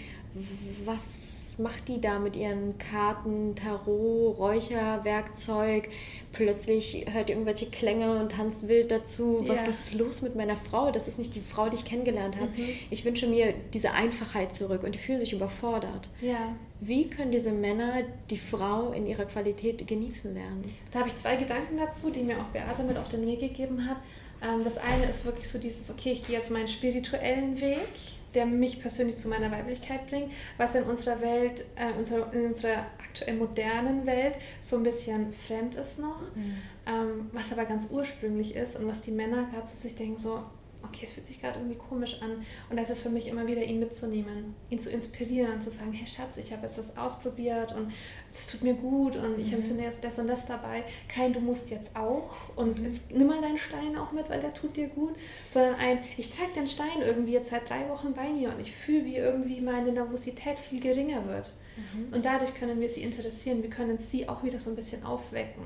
was 0.85 1.57
macht 1.59 1.87
die 1.87 1.99
da 1.99 2.19
mit 2.19 2.35
ihren 2.35 2.77
Karten, 2.77 3.55
Tarot, 3.55 4.37
Räucherwerkzeug? 4.37 5.89
Plötzlich 6.31 7.05
hört 7.11 7.29
ihr 7.29 7.35
irgendwelche 7.35 7.67
Klänge 7.67 8.19
und 8.19 8.31
tanzt 8.31 8.67
wild 8.67 8.91
dazu. 8.91 9.43
Was, 9.45 9.61
ja. 9.61 9.67
was 9.67 9.79
ist 9.79 9.93
los 9.95 10.21
mit 10.21 10.35
meiner 10.35 10.55
Frau? 10.55 10.91
Das 10.91 11.07
ist 11.07 11.19
nicht 11.19 11.35
die 11.35 11.41
Frau, 11.41 11.69
die 11.69 11.75
ich 11.75 11.85
kennengelernt 11.85 12.37
habe. 12.37 12.49
Mhm. 12.49 12.69
Ich 12.89 13.05
wünsche 13.05 13.27
mir 13.27 13.53
diese 13.73 13.91
Einfachheit 13.91 14.53
zurück 14.53 14.83
und 14.83 14.95
die 14.95 14.99
fühlen 14.99 15.19
sich 15.19 15.33
überfordert. 15.33 16.07
Ja. 16.21 16.55
Wie 16.79 17.09
können 17.09 17.31
diese 17.31 17.51
Männer 17.51 18.03
die 18.29 18.37
Frau 18.37 18.91
in 18.91 19.05
ihrer 19.05 19.25
Qualität 19.25 19.85
genießen 19.85 20.33
lernen? 20.33 20.63
Da 20.91 20.99
habe 20.99 21.09
ich 21.09 21.15
zwei 21.15 21.35
Gedanken 21.35 21.77
dazu, 21.77 22.09
die 22.09 22.23
mir 22.23 22.37
auch 22.37 22.47
Beate 22.53 22.83
mit 22.83 22.97
auf 22.97 23.09
den 23.09 23.25
Weg 23.25 23.39
gegeben 23.39 23.85
hat. 23.85 23.97
Ähm, 24.41 24.63
das 24.63 24.77
eine 24.77 25.05
ist 25.09 25.25
wirklich 25.25 25.49
so 25.49 25.59
dieses, 25.59 25.91
okay, 25.91 26.13
ich 26.13 26.25
gehe 26.25 26.37
jetzt 26.37 26.51
meinen 26.51 26.69
spirituellen 26.69 27.59
Weg 27.59 28.18
der 28.33 28.45
mich 28.45 28.81
persönlich 28.81 29.17
zu 29.17 29.27
meiner 29.27 29.51
Weiblichkeit 29.51 30.07
bringt, 30.07 30.31
was 30.57 30.75
in 30.75 30.83
unserer 30.83 31.21
Welt, 31.21 31.65
äh, 31.75 31.97
unserer, 31.97 32.31
in 32.33 32.45
unserer 32.45 32.85
aktuell 32.99 33.35
modernen 33.35 34.05
Welt 34.05 34.35
so 34.61 34.77
ein 34.77 34.83
bisschen 34.83 35.33
fremd 35.33 35.75
ist 35.75 35.99
noch, 35.99 36.21
mhm. 36.35 36.57
ähm, 36.85 37.29
was 37.31 37.51
aber 37.51 37.65
ganz 37.65 37.87
ursprünglich 37.89 38.55
ist 38.55 38.77
und 38.77 38.87
was 38.87 39.01
die 39.01 39.11
Männer 39.11 39.47
gerade 39.51 39.65
zu 39.65 39.77
sich 39.77 39.95
denken, 39.95 40.17
so, 40.17 40.43
okay, 40.83 41.01
es 41.03 41.11
fühlt 41.11 41.27
sich 41.27 41.41
gerade 41.41 41.59
irgendwie 41.59 41.77
komisch 41.77 42.21
an. 42.21 42.45
Und 42.69 42.79
das 42.79 42.89
ist 42.89 43.01
für 43.01 43.09
mich 43.09 43.27
immer 43.27 43.45
wieder, 43.47 43.63
ihn 43.63 43.79
mitzunehmen, 43.79 44.55
ihn 44.69 44.79
zu 44.79 44.89
inspirieren, 44.89 45.61
zu 45.61 45.69
sagen, 45.69 45.91
hey 45.91 46.07
Schatz, 46.07 46.37
ich 46.37 46.51
habe 46.51 46.65
jetzt 46.65 46.77
das 46.77 46.97
ausprobiert 46.97 47.75
und 47.75 47.91
es 48.31 48.47
tut 48.47 48.61
mir 48.61 48.73
gut 48.73 49.15
und 49.15 49.39
ich 49.39 49.47
mhm. 49.47 49.59
empfinde 49.59 49.83
jetzt 49.83 50.03
das 50.03 50.19
und 50.19 50.27
das 50.27 50.45
dabei. 50.45 50.83
Kein, 51.07 51.33
du 51.33 51.39
musst 51.39 51.69
jetzt 51.69 51.95
auch 51.95 52.29
und 52.55 52.79
mhm. 52.79 52.85
jetzt 52.85 53.11
nimm 53.11 53.27
mal 53.27 53.41
deinen 53.41 53.57
Stein 53.57 53.97
auch 53.97 54.11
mit, 54.11 54.29
weil 54.29 54.39
der 54.39 54.53
tut 54.53 54.75
dir 54.77 54.87
gut, 54.87 55.15
sondern 55.49 55.75
ein, 55.75 55.99
ich 56.17 56.31
trage 56.31 56.53
den 56.55 56.67
Stein 56.67 57.01
irgendwie 57.01 57.33
jetzt 57.33 57.49
seit 57.49 57.69
drei 57.69 57.87
Wochen 57.89 58.13
bei 58.13 58.29
mir 58.29 58.49
und 58.49 58.59
ich 58.59 58.73
fühle, 58.73 59.05
wie 59.05 59.17
irgendwie 59.17 59.61
meine 59.61 59.91
Nervosität 59.91 60.59
viel 60.59 60.79
geringer 60.79 61.25
wird. 61.27 61.53
Mhm. 61.75 62.13
Und 62.13 62.25
dadurch 62.25 62.53
können 62.55 62.79
wir 62.79 62.89
sie 62.89 63.03
interessieren, 63.03 63.61
wir 63.63 63.69
können 63.69 63.97
sie 63.97 64.29
auch 64.29 64.43
wieder 64.43 64.59
so 64.59 64.69
ein 64.69 64.75
bisschen 64.75 65.03
aufwecken. 65.03 65.65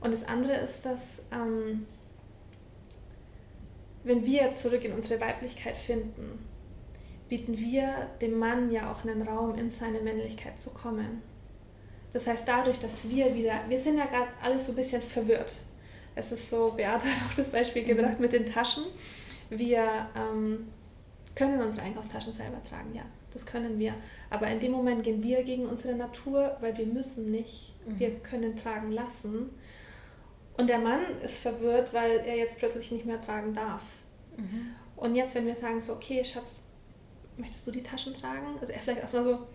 Und 0.00 0.12
das 0.12 0.24
andere 0.24 0.54
ist, 0.54 0.84
dass... 0.86 1.22
Ähm, 1.32 1.86
wenn 4.06 4.24
wir 4.24 4.54
zurück 4.54 4.84
in 4.84 4.92
unsere 4.92 5.20
Weiblichkeit 5.20 5.76
finden, 5.76 6.38
bieten 7.28 7.58
wir 7.58 8.08
dem 8.20 8.38
Mann 8.38 8.70
ja 8.70 8.92
auch 8.92 9.04
einen 9.04 9.22
Raum, 9.22 9.56
in 9.56 9.68
seine 9.68 10.00
Männlichkeit 10.00 10.60
zu 10.60 10.70
kommen. 10.70 11.22
Das 12.12 12.28
heißt, 12.28 12.46
dadurch, 12.46 12.78
dass 12.78 13.08
wir 13.10 13.34
wieder, 13.34 13.60
wir 13.68 13.78
sind 13.78 13.98
ja 13.98 14.06
gerade 14.06 14.28
alles 14.40 14.66
so 14.66 14.72
ein 14.72 14.76
bisschen 14.76 15.02
verwirrt. 15.02 15.54
Es 16.14 16.30
ist 16.30 16.48
so, 16.48 16.70
Beate 16.70 17.04
hat 17.04 17.30
auch 17.30 17.34
das 17.34 17.50
Beispiel 17.50 17.82
mhm. 17.82 17.88
gebracht 17.88 18.20
mit 18.20 18.32
den 18.32 18.46
Taschen. 18.46 18.84
Wir 19.50 20.08
ähm, 20.16 20.68
können 21.34 21.60
unsere 21.60 21.84
Einkaufstaschen 21.84 22.32
selber 22.32 22.62
tragen, 22.70 22.94
ja, 22.94 23.02
das 23.32 23.44
können 23.44 23.78
wir. 23.80 23.92
Aber 24.30 24.46
in 24.46 24.60
dem 24.60 24.70
Moment 24.70 25.02
gehen 25.02 25.20
wir 25.22 25.42
gegen 25.42 25.66
unsere 25.66 25.96
Natur, 25.96 26.56
weil 26.60 26.78
wir 26.78 26.86
müssen 26.86 27.32
nicht. 27.32 27.74
Mhm. 27.84 27.98
Wir 27.98 28.10
können 28.20 28.56
tragen 28.56 28.92
lassen. 28.92 29.50
Und 30.56 30.68
der 30.68 30.78
Mann 30.78 31.00
ist 31.22 31.38
verwirrt, 31.38 31.92
weil 31.92 32.18
er 32.18 32.36
jetzt 32.36 32.58
plötzlich 32.58 32.90
nicht 32.90 33.04
mehr 33.04 33.20
tragen 33.20 33.52
darf. 33.52 33.82
Mhm. 34.36 34.74
Und 34.96 35.14
jetzt, 35.14 35.34
wenn 35.34 35.46
wir 35.46 35.54
sagen 35.54 35.80
so, 35.80 35.92
okay, 35.92 36.24
Schatz, 36.24 36.56
möchtest 37.36 37.66
du 37.66 37.70
die 37.70 37.82
Taschen 37.82 38.14
tragen? 38.14 38.58
Also 38.60 38.72
er 38.72 38.80
vielleicht 38.80 39.00
erstmal 39.00 39.24
so, 39.24 39.46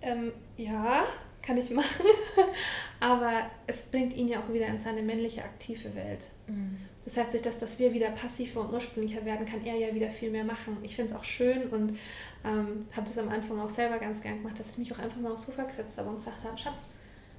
ähm, 0.00 0.32
ja, 0.56 1.04
kann 1.42 1.56
ich 1.56 1.70
machen. 1.70 2.06
Aber 3.00 3.50
es 3.66 3.82
bringt 3.82 4.14
ihn 4.14 4.28
ja 4.28 4.40
auch 4.40 4.52
wieder 4.52 4.66
in 4.66 4.78
seine 4.78 5.02
männliche, 5.02 5.42
aktive 5.42 5.92
Welt. 5.96 6.26
Mhm. 6.46 6.78
Das 7.04 7.16
heißt, 7.16 7.32
durch 7.32 7.42
das, 7.42 7.58
dass 7.58 7.78
wir 7.78 7.92
wieder 7.92 8.10
passiver 8.10 8.60
und 8.60 8.72
ursprünglicher 8.72 9.24
werden, 9.24 9.46
kann 9.46 9.64
er 9.64 9.76
ja 9.76 9.92
wieder 9.94 10.10
viel 10.10 10.30
mehr 10.30 10.44
machen. 10.44 10.76
Ich 10.82 10.94
finde 10.94 11.12
es 11.12 11.18
auch 11.18 11.24
schön 11.24 11.68
und 11.70 11.98
ähm, 12.44 12.86
habe 12.92 13.06
das 13.08 13.18
am 13.18 13.30
Anfang 13.30 13.58
auch 13.58 13.70
selber 13.70 13.98
ganz 13.98 14.20
gern 14.20 14.38
gemacht, 14.42 14.58
dass 14.60 14.70
ich 14.70 14.78
mich 14.78 14.92
auch 14.92 14.98
einfach 14.98 15.18
mal 15.18 15.32
aufs 15.32 15.46
Sofa 15.46 15.64
gesetzt 15.64 15.96
habe 15.98 16.10
und 16.10 16.16
gesagt 16.16 16.44
habe, 16.44 16.56
Schatz, 16.58 16.82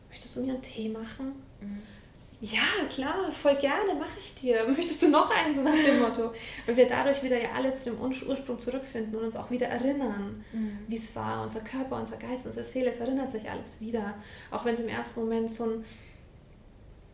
möchtest 0.10 0.36
du 0.36 0.42
mir 0.42 0.54
einen 0.54 0.62
Tee 0.62 0.90
machen? 0.90 1.34
Mhm 1.62 1.82
ja, 2.42 2.86
klar, 2.90 3.32
voll 3.32 3.56
gerne, 3.56 3.96
mache 3.96 4.18
ich 4.20 4.34
dir. 4.34 4.66
Möchtest 4.78 5.02
du 5.02 5.10
noch 5.10 5.30
einen, 5.30 5.54
so 5.54 5.62
nach 5.62 5.74
dem 5.74 6.00
Motto? 6.00 6.32
Weil 6.66 6.78
wir 6.78 6.88
dadurch 6.88 7.22
wieder 7.22 7.42
ja 7.42 7.50
alle 7.54 7.74
zu 7.74 7.84
dem 7.84 8.00
Ursprung 8.00 8.58
zurückfinden 8.58 9.14
und 9.16 9.26
uns 9.26 9.36
auch 9.36 9.52
wieder 9.52 9.68
erinnern, 9.68 10.44
mhm. 10.54 10.80
wie 10.88 10.96
es 10.96 11.14
war. 11.16 11.44
Unser 11.44 11.60
Körper, 11.60 11.98
unser 11.98 12.16
Geist, 12.16 12.46
unsere 12.46 12.64
Seele, 12.64 12.92
es 12.92 13.00
erinnert 13.00 13.32
sich 13.32 13.50
alles 13.50 13.82
wieder. 13.82 14.16
Auch 14.52 14.64
wenn 14.64 14.74
es 14.74 14.80
im 14.80 14.88
ersten 14.88 15.20
Moment 15.20 15.52
so 15.52 15.66
ein, 15.66 15.86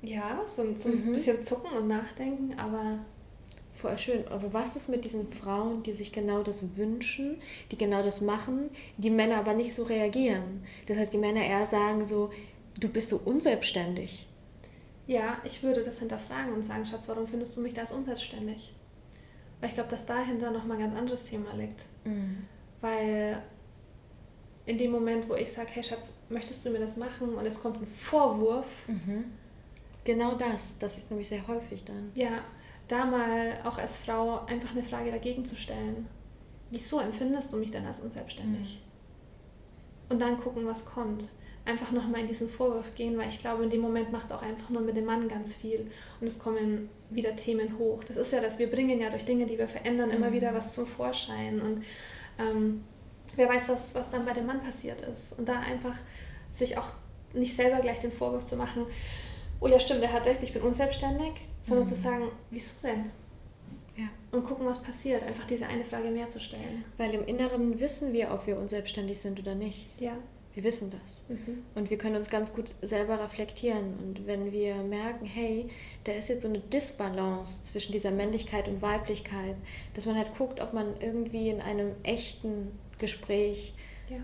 ja, 0.03 0.41
so 0.45 0.61
ein, 0.61 0.77
so 0.77 0.89
ein 0.89 1.07
mhm. 1.07 1.13
bisschen 1.13 1.43
zucken 1.43 1.75
und 1.75 1.87
nachdenken, 1.87 2.59
aber 2.59 2.99
voll 3.73 3.97
schön. 3.97 4.27
Aber 4.27 4.53
was 4.53 4.75
ist 4.75 4.89
mit 4.89 5.05
diesen 5.05 5.33
Frauen, 5.33 5.81
die 5.81 5.93
sich 5.93 6.11
genau 6.11 6.43
das 6.43 6.77
wünschen, 6.77 7.41
die 7.71 7.79
genau 7.79 8.03
das 8.03 8.21
machen, 8.21 8.69
die 8.97 9.09
Männer 9.09 9.37
aber 9.37 9.55
nicht 9.55 9.73
so 9.73 9.83
reagieren? 9.85 10.63
Das 10.85 10.97
heißt, 10.97 11.15
die 11.15 11.17
Männer 11.17 11.43
eher 11.43 11.65
sagen 11.65 12.05
so, 12.05 12.29
du 12.79 12.89
bist 12.89 13.09
so 13.09 13.17
unselbstständig. 13.17 14.27
Ja, 15.07 15.37
ich 15.43 15.61
würde 15.61 15.83
das 15.83 15.99
hinterfragen 15.99 16.53
und 16.53 16.63
sagen, 16.63 16.85
Schatz, 16.85 17.07
warum 17.07 17.27
findest 17.27 17.55
du 17.55 17.61
mich 17.61 17.73
da 17.73 17.83
unselbstständig? 17.83 18.73
Weil 19.59 19.69
ich 19.69 19.75
glaube, 19.75 19.89
dass 19.89 20.05
dahinter 20.05 20.51
nochmal 20.51 20.77
ein 20.77 20.83
ganz 20.83 20.97
anderes 20.97 21.23
Thema 21.23 21.53
liegt. 21.53 21.83
Mhm. 22.03 22.45
Weil 22.81 23.41
in 24.65 24.77
dem 24.77 24.91
Moment, 24.91 25.29
wo 25.29 25.35
ich 25.35 25.51
sage, 25.51 25.69
hey 25.73 25.83
Schatz, 25.83 26.13
möchtest 26.29 26.65
du 26.65 26.71
mir 26.71 26.79
das 26.79 26.97
machen 26.97 27.35
und 27.35 27.45
es 27.45 27.61
kommt 27.61 27.77
ein 27.77 27.87
Vorwurf. 27.87 28.67
Mhm. 28.87 29.25
Genau 30.03 30.35
das, 30.35 30.79
das 30.79 30.97
ist 30.97 31.11
nämlich 31.11 31.27
sehr 31.27 31.47
häufig 31.47 31.83
dann. 31.83 32.11
Ja, 32.15 32.43
da 32.87 33.05
mal 33.05 33.59
auch 33.63 33.77
als 33.77 33.97
Frau 33.97 34.45
einfach 34.45 34.71
eine 34.71 34.83
Frage 34.83 35.11
dagegen 35.11 35.45
zu 35.45 35.55
stellen. 35.55 36.07
Wieso 36.71 36.99
empfindest 36.99 37.53
du 37.53 37.57
mich 37.57 37.71
denn 37.71 37.85
als 37.85 37.99
unselbstständig? 37.99 38.81
Mhm. 38.81 40.13
Und 40.13 40.19
dann 40.19 40.39
gucken, 40.39 40.65
was 40.65 40.85
kommt 40.85 41.29
einfach 41.65 41.91
nochmal 41.91 42.21
in 42.21 42.27
diesen 42.27 42.49
Vorwurf 42.49 42.93
gehen, 42.95 43.17
weil 43.17 43.27
ich 43.27 43.39
glaube, 43.39 43.63
in 43.63 43.69
dem 43.69 43.81
Moment 43.81 44.11
macht 44.11 44.27
es 44.27 44.31
auch 44.31 44.41
einfach 44.41 44.69
nur 44.69 44.81
mit 44.81 44.95
dem 44.95 45.05
Mann 45.05 45.27
ganz 45.27 45.53
viel 45.53 45.89
und 46.21 46.27
es 46.27 46.37
kommen 46.39 46.89
wieder 47.09 47.35
Themen 47.35 47.77
hoch. 47.79 48.03
Das 48.03 48.17
ist 48.17 48.31
ja 48.31 48.41
das, 48.41 48.59
wir 48.59 48.69
bringen 48.69 49.01
ja 49.01 49.09
durch 49.09 49.25
Dinge, 49.25 49.45
die 49.45 49.57
wir 49.57 49.67
verändern, 49.67 50.11
immer 50.11 50.29
mhm. 50.29 50.33
wieder 50.33 50.53
was 50.53 50.73
zum 50.73 50.85
Vorschein 50.85 51.59
und 51.59 51.83
ähm, 52.37 52.83
wer 53.35 53.49
weiß, 53.49 53.69
was, 53.69 53.95
was 53.95 54.11
dann 54.11 54.25
bei 54.25 54.33
dem 54.33 54.45
Mann 54.45 54.61
passiert 54.61 55.01
ist. 55.01 55.37
Und 55.39 55.49
da 55.49 55.59
einfach 55.59 55.95
sich 56.51 56.77
auch 56.77 56.89
nicht 57.33 57.55
selber 57.55 57.81
gleich 57.81 57.99
den 57.99 58.11
Vorwurf 58.11 58.45
zu 58.45 58.55
machen, 58.55 58.85
oh 59.59 59.67
ja 59.67 59.79
stimmt, 59.79 60.03
er 60.03 60.13
hat 60.13 60.25
recht, 60.25 60.43
ich 60.43 60.53
bin 60.53 60.61
unselbstständig, 60.61 61.47
sondern 61.61 61.85
mhm. 61.85 61.89
zu 61.89 61.95
sagen, 61.95 62.27
wieso 62.51 62.73
denn? 62.83 63.11
Ja. 63.97 64.09
Und 64.31 64.43
gucken, 64.45 64.65
was 64.65 64.81
passiert. 64.81 65.23
Einfach 65.23 65.45
diese 65.45 65.67
eine 65.67 65.85
Frage 65.85 66.09
mehr 66.09 66.29
zu 66.29 66.39
stellen. 66.39 66.83
Weil 66.97 67.13
im 67.13 67.25
Inneren 67.25 67.79
wissen 67.79 68.11
wir, 68.11 68.31
ob 68.31 68.45
wir 68.45 68.57
unselbstständig 68.57 69.19
sind 69.19 69.39
oder 69.39 69.55
nicht. 69.55 69.87
Ja. 69.99 70.17
Wir 70.55 70.63
wissen 70.63 70.89
das. 70.89 71.21
Mhm. 71.27 71.63
Und 71.75 71.89
wir 71.89 71.97
können 71.97 72.15
uns 72.15 72.29
ganz 72.29 72.53
gut 72.53 72.73
selber 72.81 73.21
reflektieren. 73.21 73.93
Und 73.99 74.25
wenn 74.25 74.53
wir 74.53 74.75
merken, 74.75 75.25
hey, 75.25 75.69
da 76.05 76.13
ist 76.13 76.29
jetzt 76.29 76.43
so 76.43 76.47
eine 76.47 76.59
Disbalance 76.59 77.65
zwischen 77.65 77.91
dieser 77.91 78.11
Männlichkeit 78.11 78.69
und 78.69 78.81
Weiblichkeit, 78.81 79.57
dass 79.93 80.05
man 80.05 80.15
halt 80.15 80.33
guckt, 80.37 80.61
ob 80.61 80.71
man 80.71 80.99
irgendwie 81.01 81.49
in 81.49 81.59
einem 81.59 81.91
echten 82.03 82.71
Gespräch 82.99 83.73
ja. 84.09 84.19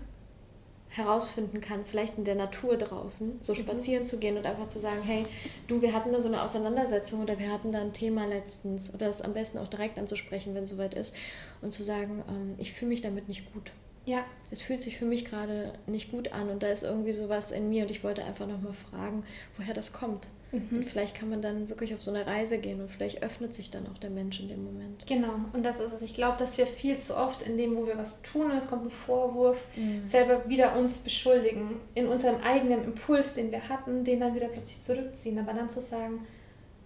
herausfinden 0.88 1.60
kann, 1.60 1.84
vielleicht 1.84 2.16
in 2.16 2.24
der 2.24 2.34
Natur 2.34 2.78
draußen, 2.78 3.42
so 3.42 3.52
mhm. 3.52 3.58
spazieren 3.58 4.06
zu 4.06 4.18
gehen 4.18 4.38
und 4.38 4.46
einfach 4.46 4.68
zu 4.68 4.78
sagen, 4.78 5.02
hey, 5.02 5.26
du, 5.66 5.82
wir 5.82 5.92
hatten 5.92 6.12
da 6.12 6.18
so 6.18 6.28
eine 6.28 6.42
Auseinandersetzung 6.42 7.20
oder 7.20 7.38
wir 7.38 7.52
hatten 7.52 7.72
da 7.72 7.82
ein 7.82 7.92
Thema 7.92 8.26
letztens 8.26 8.94
oder 8.94 9.10
es 9.10 9.20
am 9.20 9.34
besten 9.34 9.58
auch 9.58 9.68
direkt 9.68 9.98
anzusprechen, 9.98 10.54
wenn 10.54 10.64
es 10.64 10.70
soweit 10.70 10.94
ist 10.94 11.14
und 11.60 11.74
zu 11.74 11.82
sagen, 11.82 12.24
ähm, 12.26 12.54
ich 12.56 12.72
fühle 12.72 12.88
mich 12.88 13.02
damit 13.02 13.28
nicht 13.28 13.52
gut. 13.52 13.70
Ja. 14.04 14.24
Es 14.50 14.62
fühlt 14.62 14.82
sich 14.82 14.98
für 14.98 15.04
mich 15.04 15.24
gerade 15.24 15.72
nicht 15.86 16.10
gut 16.10 16.32
an 16.32 16.50
und 16.50 16.62
da 16.62 16.68
ist 16.68 16.82
irgendwie 16.82 17.12
sowas 17.12 17.52
in 17.52 17.70
mir 17.70 17.84
und 17.84 17.90
ich 17.90 18.04
wollte 18.04 18.24
einfach 18.24 18.46
nochmal 18.46 18.74
fragen, 18.90 19.24
woher 19.56 19.74
das 19.74 19.92
kommt. 19.92 20.28
Mhm. 20.52 20.78
Und 20.78 20.84
vielleicht 20.84 21.14
kann 21.14 21.30
man 21.30 21.40
dann 21.40 21.68
wirklich 21.70 21.94
auf 21.94 22.02
so 22.02 22.10
eine 22.10 22.26
Reise 22.26 22.58
gehen 22.58 22.80
und 22.80 22.90
vielleicht 22.90 23.22
öffnet 23.22 23.54
sich 23.54 23.70
dann 23.70 23.86
auch 23.86 23.96
der 23.96 24.10
Mensch 24.10 24.38
in 24.40 24.48
dem 24.48 24.62
Moment. 24.62 25.06
Genau, 25.06 25.32
und 25.54 25.64
das 25.64 25.80
ist 25.80 25.92
es. 25.92 26.02
Ich 26.02 26.14
glaube, 26.14 26.36
dass 26.38 26.58
wir 26.58 26.66
viel 26.66 26.98
zu 26.98 27.16
oft 27.16 27.42
in 27.42 27.56
dem, 27.56 27.74
wo 27.76 27.86
wir 27.86 27.96
was 27.96 28.20
tun 28.22 28.50
und 28.50 28.58
es 28.58 28.66
kommt 28.66 28.84
ein 28.84 28.90
Vorwurf, 28.90 29.64
mhm. 29.74 30.04
selber 30.04 30.46
wieder 30.48 30.76
uns 30.76 30.98
beschuldigen. 30.98 31.80
In 31.94 32.06
unserem 32.06 32.42
eigenen 32.42 32.84
Impuls, 32.84 33.32
den 33.32 33.50
wir 33.50 33.68
hatten, 33.68 34.04
den 34.04 34.20
dann 34.20 34.34
wieder 34.34 34.48
plötzlich 34.48 34.82
zurückziehen. 34.82 35.38
Aber 35.38 35.54
dann 35.54 35.70
zu 35.70 35.80
sagen, 35.80 36.26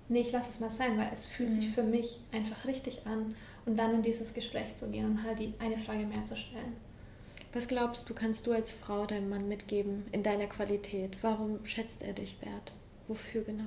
nee, 0.09 0.21
ich 0.21 0.31
lasse 0.31 0.51
es 0.51 0.61
mal 0.61 0.71
sein, 0.71 0.97
weil 0.97 1.11
es 1.13 1.27
fühlt 1.27 1.51
mhm. 1.51 1.55
sich 1.55 1.69
für 1.71 1.83
mich 1.83 2.19
einfach 2.33 2.65
richtig 2.67 3.03
an. 3.05 3.35
Und 3.65 3.77
dann 3.77 3.97
in 3.97 4.03
dieses 4.03 4.33
Gespräch 4.33 4.77
zu 4.77 4.89
gehen 4.89 5.07
und 5.07 5.23
halt 5.25 5.41
die 5.41 5.53
eine 5.59 5.77
Frage 5.77 6.07
mehr 6.07 6.25
zu 6.25 6.37
stellen. 6.37 6.77
Was 7.57 7.69
glaubst 7.69 8.11
du, 8.11 8.13
kannst 8.13 8.47
du 8.47 8.53
als 8.53 8.71
Frau 8.71 9.07
deinem 9.07 9.31
Mann 9.31 9.49
mitgeben 9.49 10.05
in 10.13 10.23
deiner 10.23 10.47
Qualität? 10.47 11.17
Warum 11.23 11.65
schätzt 11.65 12.03
er 12.03 12.13
dich 12.13 12.37
wert? 12.43 12.71
Wofür 13.09 13.45
genau? 13.45 13.65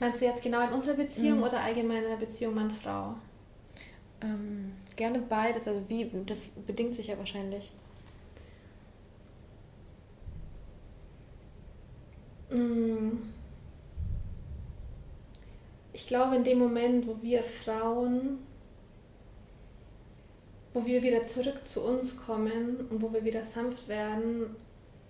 Meinst 0.00 0.22
du 0.22 0.24
jetzt 0.24 0.42
genau 0.42 0.66
in 0.66 0.72
unserer 0.72 0.94
Beziehung 0.94 1.40
mhm. 1.40 1.44
oder 1.44 1.60
allgemein 1.60 2.02
in 2.02 2.08
der 2.08 2.16
Beziehung 2.16 2.54
Mann-Frau? 2.54 3.14
Ähm, 4.22 4.72
gerne 4.96 5.18
beides. 5.18 5.68
Also 5.68 5.82
wie, 5.86 6.10
das 6.24 6.46
bedingt 6.46 6.94
sich 6.94 7.08
ja 7.08 7.18
wahrscheinlich. 7.18 7.70
Mm. 12.48 13.18
Ich 15.92 16.06
glaube, 16.06 16.36
in 16.36 16.44
dem 16.44 16.58
Moment, 16.58 17.06
wo 17.06 17.18
wir 17.20 17.44
Frauen 17.44 18.38
wo 20.76 20.84
wir 20.84 21.02
wieder 21.02 21.24
zurück 21.24 21.64
zu 21.64 21.82
uns 21.82 22.18
kommen 22.18 22.86
und 22.90 23.00
wo 23.00 23.10
wir 23.10 23.24
wieder 23.24 23.46
sanft 23.46 23.88
werden. 23.88 24.54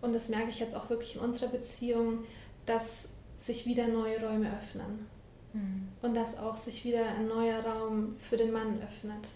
Und 0.00 0.14
das 0.14 0.28
merke 0.28 0.48
ich 0.48 0.60
jetzt 0.60 0.76
auch 0.76 0.88
wirklich 0.90 1.16
in 1.16 1.22
unserer 1.22 1.48
Beziehung, 1.48 2.20
dass 2.66 3.08
sich 3.34 3.66
wieder 3.66 3.88
neue 3.88 4.24
Räume 4.24 4.48
öffnen. 4.56 5.08
Mhm. 5.52 5.88
Und 6.02 6.14
dass 6.14 6.38
auch 6.38 6.54
sich 6.54 6.84
wieder 6.84 7.04
ein 7.04 7.26
neuer 7.26 7.58
Raum 7.64 8.14
für 8.28 8.36
den 8.36 8.52
Mann 8.52 8.80
öffnet, 8.80 9.26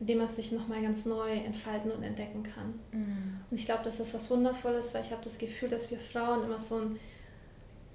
in 0.00 0.08
dem 0.08 0.18
er 0.18 0.26
sich 0.26 0.50
nochmal 0.50 0.82
ganz 0.82 1.06
neu 1.06 1.30
entfalten 1.30 1.92
und 1.92 2.02
entdecken 2.02 2.42
kann. 2.42 2.74
Mhm. 2.90 3.40
Und 3.48 3.56
ich 3.56 3.64
glaube, 3.64 3.84
das 3.84 4.00
ist 4.00 4.12
was 4.14 4.28
Wundervolles, 4.32 4.92
weil 4.92 5.02
ich 5.02 5.12
habe 5.12 5.22
das 5.22 5.38
Gefühl, 5.38 5.68
dass 5.68 5.92
wir 5.92 6.00
Frauen 6.00 6.42
immer 6.42 6.58
so 6.58 6.74
ein, 6.74 6.98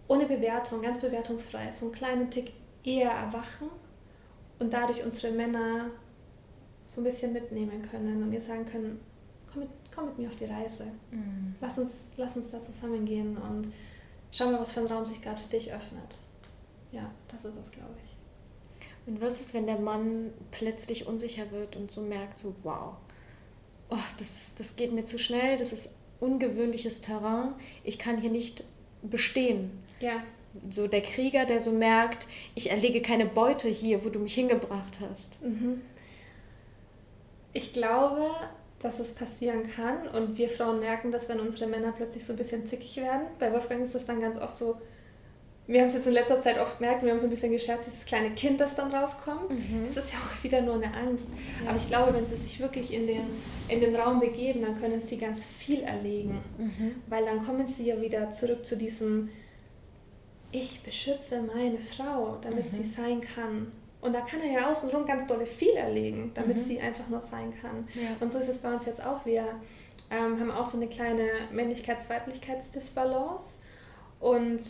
ohne 0.08 0.26
Bewertung, 0.26 0.84
ganz 0.84 1.02
bewertungsfrei, 1.02 1.70
so 1.74 1.88
einen 1.88 1.94
kleinen 1.94 2.32
Tick 2.32 2.54
eher 2.86 3.12
erwachen 3.12 3.68
und 4.58 4.72
dadurch 4.72 5.04
unsere 5.04 5.34
Männer 5.34 5.92
so 6.88 7.02
ein 7.02 7.04
bisschen 7.04 7.34
mitnehmen 7.34 7.82
können 7.92 8.24
und 8.24 8.32
ihr 8.32 8.42
sagen 8.42 8.66
können, 8.66 9.00
komm 9.52 9.64
mit, 9.64 9.70
komm 9.94 10.06
mit 10.06 10.18
mir 10.18 10.30
auf 10.30 10.36
die 10.36 10.46
Reise. 10.46 10.86
Mhm. 11.12 11.56
Lass, 11.60 11.78
uns, 11.78 12.12
lass 12.16 12.38
uns 12.38 12.50
da 12.50 12.62
zusammen 12.62 13.06
gehen 13.06 13.38
und 13.38 13.74
schau 14.32 14.46
mal, 14.46 14.60
was 14.60 14.72
für 14.72 14.80
ein 14.80 14.88
Raum 14.88 15.06
sich 15.06 15.22
gerade 15.22 15.40
für 15.42 15.50
dich 15.50 15.72
öffnet. 15.72 16.18
Ja, 16.92 17.12
das 17.28 17.44
ist 17.44 17.58
es, 17.58 17.72
glaube 17.72 17.94
ich. 18.06 18.18
Und 19.06 19.22
was 19.22 19.42
ist, 19.42 19.54
wenn 19.54 19.66
der 19.66 19.80
Mann 19.80 20.32
plötzlich 20.52 21.08
unsicher 21.08 21.52
wird 21.52 21.76
und 21.76 21.92
so 21.92 22.02
merkt, 22.02 22.40
so 22.40 22.56
wow, 22.64 22.96
oh, 23.90 23.98
das, 24.18 24.36
ist, 24.38 24.60
das 24.60 24.76
geht 24.76 24.94
mir 24.94 25.04
zu 25.04 25.20
schnell, 25.20 25.58
das 25.58 25.74
ist 25.74 26.00
ungewöhnliches 26.20 27.02
Terrain, 27.02 27.54
ich 27.84 28.00
kann 28.00 28.20
hier 28.20 28.32
nicht 28.32 28.64
bestehen. 29.02 29.72
Ja. 30.00 30.24
So 30.70 30.88
der 30.88 31.02
Krieger, 31.02 31.46
der 31.46 31.60
so 31.60 31.72
merkt, 31.72 32.28
ich 32.56 32.72
erlege 32.72 33.02
keine 33.02 33.26
Beute 33.26 33.68
hier, 33.68 34.04
wo 34.04 34.10
du 34.10 34.20
mich 34.20 34.34
hingebracht 34.34 35.00
hast. 35.02 35.42
Mhm. 35.44 35.82
Ich 37.58 37.74
glaube, 37.74 38.30
dass 38.84 39.00
es 39.00 39.12
passieren 39.12 39.64
kann 39.76 40.08
und 40.10 40.38
wir 40.38 40.48
Frauen 40.48 40.80
merken 40.80 41.12
das, 41.12 41.28
wenn 41.28 41.40
unsere 41.40 41.66
Männer 41.66 41.92
plötzlich 41.92 42.24
so 42.24 42.34
ein 42.34 42.38
bisschen 42.38 42.68
zickig 42.68 42.98
werden. 42.98 43.24
Bei 43.40 43.52
Wolfgang 43.52 43.84
ist 43.84 43.96
das 43.96 44.06
dann 44.06 44.22
ganz 44.22 44.38
oft 44.38 44.56
so, 44.56 44.78
wir 45.66 45.82
haben 45.82 45.88
es 45.88 45.96
jetzt 45.96 46.06
in 46.06 46.14
letzter 46.14 46.40
Zeit 46.40 46.60
oft 46.60 46.78
gemerkt, 46.78 47.04
wir 47.04 47.10
haben 47.10 47.18
so 47.18 47.26
ein 47.26 47.32
bisschen 47.32 47.52
gescherzt, 47.52 47.88
dieses 47.88 48.06
kleine 48.06 48.30
Kind, 48.36 48.62
das 48.62 48.76
dann 48.76 48.94
rauskommt. 48.94 49.50
Mhm. 49.50 49.86
Es 49.88 49.98
ist 49.98 50.14
ja 50.14 50.20
auch 50.20 50.44
wieder 50.44 50.62
nur 50.62 50.76
eine 50.76 50.94
Angst. 50.94 51.26
Ja. 51.64 51.72
Aber 51.72 51.78
ich 51.78 51.88
glaube, 51.88 52.14
wenn 52.14 52.28
sie 52.28 52.38
sich 52.38 52.60
wirklich 52.60 52.94
in 52.94 53.08
den, 53.08 53.24
in 53.68 53.82
den 53.82 53.96
Raum 53.96 54.20
begeben, 54.20 54.62
dann 54.62 54.80
können 54.80 55.02
sie 55.02 55.18
ganz 55.18 55.44
viel 55.44 55.82
erlegen. 55.82 56.40
Mhm. 56.60 56.96
Weil 57.08 57.26
dann 57.26 57.44
kommen 57.44 57.68
sie 57.68 57.88
ja 57.88 58.00
wieder 58.00 58.32
zurück 58.34 58.66
zu 58.68 58.78
diesem, 58.78 59.30
ich 60.52 60.84
beschütze 60.84 61.42
meine 61.42 61.80
Frau, 61.80 62.38
damit 62.40 62.72
mhm. 62.72 62.78
sie 62.78 62.86
sein 62.86 63.20
kann. 63.20 63.72
Und 64.08 64.14
da 64.14 64.22
kann 64.22 64.40
er 64.40 64.62
ja 64.62 64.72
außenrum 64.72 65.06
ganz 65.06 65.28
dolle 65.28 65.46
viel 65.46 65.74
erlegen, 65.74 66.32
damit 66.34 66.56
mhm. 66.56 66.62
sie 66.62 66.80
einfach 66.80 67.10
nur 67.10 67.20
sein 67.20 67.54
kann. 67.62 67.86
Ja. 67.94 68.12
Und 68.22 68.32
so 68.32 68.40
ist 68.40 68.48
es 68.48 68.60
bei 68.60 68.74
uns 68.74 68.86
jetzt 68.86 69.06
auch. 69.06 69.26
Wir 69.26 69.44
ähm, 70.10 70.40
haben 70.40 70.50
auch 70.50 70.66
so 70.66 70.78
eine 70.78 70.88
kleine 70.88 71.28
Männlichkeits-Weiblichkeitsdisbalance. 71.52 73.56
Und 74.22 74.62